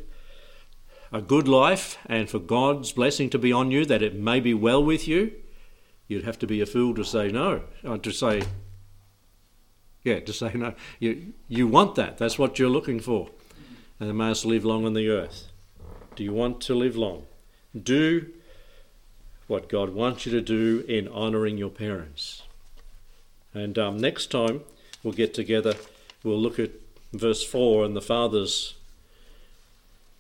a 1.11 1.21
good 1.21 1.47
life 1.47 1.97
and 2.05 2.29
for 2.29 2.39
God's 2.39 2.91
blessing 2.91 3.29
to 3.31 3.39
be 3.39 3.51
on 3.51 3.71
you, 3.71 3.85
that 3.85 4.03
it 4.03 4.15
may 4.15 4.39
be 4.39 4.53
well 4.53 4.83
with 4.83 5.07
you, 5.07 5.33
you'd 6.07 6.25
have 6.25 6.39
to 6.39 6.47
be 6.47 6.61
a 6.61 6.65
fool 6.65 6.93
to 6.95 7.03
say 7.03 7.29
no, 7.29 7.63
uh, 7.83 7.97
to 7.97 8.11
say, 8.11 8.43
yeah, 10.03 10.19
to 10.19 10.33
say 10.33 10.51
no. 10.53 10.75
You, 10.99 11.33
you 11.47 11.67
want 11.67 11.95
that. 11.95 12.17
That's 12.17 12.37
what 12.37 12.59
you're 12.59 12.69
looking 12.69 12.99
for. 12.99 13.29
And 13.99 14.15
may 14.17 14.29
us 14.29 14.45
live 14.45 14.63
long 14.63 14.85
on 14.85 14.93
the 14.93 15.09
earth. 15.09 15.51
Do 16.15 16.23
you 16.23 16.33
want 16.33 16.61
to 16.61 16.75
live 16.75 16.95
long? 16.95 17.25
Do 17.81 18.27
what 19.49 19.67
God 19.67 19.89
wants 19.89 20.27
you 20.27 20.31
to 20.33 20.41
do 20.41 20.85
in 20.87 21.07
honouring 21.07 21.57
your 21.57 21.71
parents. 21.71 22.43
And 23.53 23.79
um, 23.79 23.97
next 23.97 24.27
time 24.27 24.61
we'll 25.03 25.13
get 25.13 25.33
together, 25.33 25.73
we'll 26.23 26.39
look 26.39 26.59
at 26.59 26.69
verse 27.11 27.43
4 27.43 27.83
and 27.83 27.95
the 27.95 28.01
father's 28.01 28.75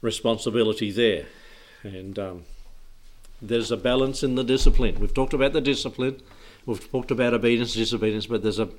responsibility 0.01 0.89
there. 0.91 1.27
And 1.83 2.17
um, 2.17 2.43
there's 3.39 3.69
a 3.69 3.77
balance 3.77 4.23
in 4.23 4.33
the 4.33 4.43
discipline. 4.43 4.99
We've 4.99 5.13
talked 5.13 5.33
about 5.33 5.53
the 5.53 5.61
discipline, 5.61 6.21
we've 6.65 6.91
talked 6.91 7.11
about 7.11 7.35
obedience, 7.35 7.75
disobedience, 7.75 8.25
but 8.25 8.41
there's 8.41 8.59
a 8.59 8.69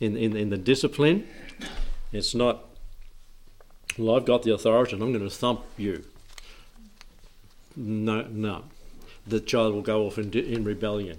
in, 0.00 0.16
in, 0.16 0.36
in 0.36 0.50
the 0.50 0.56
discipline, 0.56 1.28
it's 2.12 2.34
not, 2.34 2.64
well, 3.96 4.16
I've 4.16 4.24
got 4.24 4.42
the 4.42 4.52
authority 4.52 4.94
and 4.94 5.02
I'm 5.04 5.12
going 5.12 5.22
to 5.22 5.30
thump 5.30 5.62
you. 5.76 6.04
No, 7.76 8.22
no. 8.22 8.64
The 9.26 9.40
child 9.40 9.74
will 9.74 9.82
go 9.82 10.06
off 10.06 10.18
in, 10.18 10.32
in 10.32 10.64
rebellion. 10.64 11.18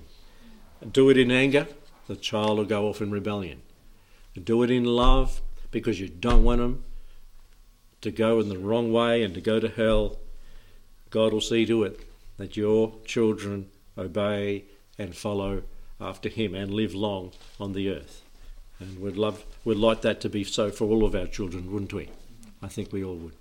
Do 0.92 1.10
it 1.10 1.18
in 1.18 1.32
anger, 1.32 1.68
the 2.08 2.16
child 2.16 2.58
will 2.58 2.66
go 2.66 2.88
off 2.88 3.02
in 3.02 3.12
rebellion. 3.12 3.62
Do 4.42 4.64
it 4.64 4.70
in 4.70 4.84
love 4.84 5.42
because 5.72 6.00
you 6.00 6.08
don't 6.08 6.44
want 6.44 6.62
them 6.62 6.84
to 8.02 8.12
go 8.12 8.40
in 8.40 8.50
the 8.50 8.58
wrong 8.58 8.94
way 8.94 9.24
and 9.24 9.34
to 9.34 9.42
go 9.42 9.60
to 9.60 9.68
hell, 9.68 10.18
God 11.10 11.34
will 11.34 11.42
see 11.42 11.66
to 11.66 11.84
it 11.84 12.00
that 12.38 12.56
your 12.56 12.94
children 13.06 13.70
obey 13.98 14.66
and 14.98 15.16
follow 15.16 15.64
after 16.00 16.30
Him 16.30 16.54
and 16.54 16.72
live 16.72 16.94
long 16.94 17.32
on 17.60 17.74
the 17.74 17.90
earth. 17.90 18.22
And 18.80 19.00
we'd 19.00 19.18
love, 19.18 19.44
we'd 19.64 19.78
like 19.78 20.02
that 20.02 20.22
to 20.22 20.30
be 20.30 20.44
so 20.44 20.70
for 20.70 20.86
all 20.86 21.06
of 21.06 21.16
our 21.16 21.28
children, 21.28 21.72
wouldn't 21.72 21.94
we? 21.94 22.10
I 22.62 22.68
think 22.68 22.92
we 22.92 23.04
all 23.04 23.16
would. 23.16 23.34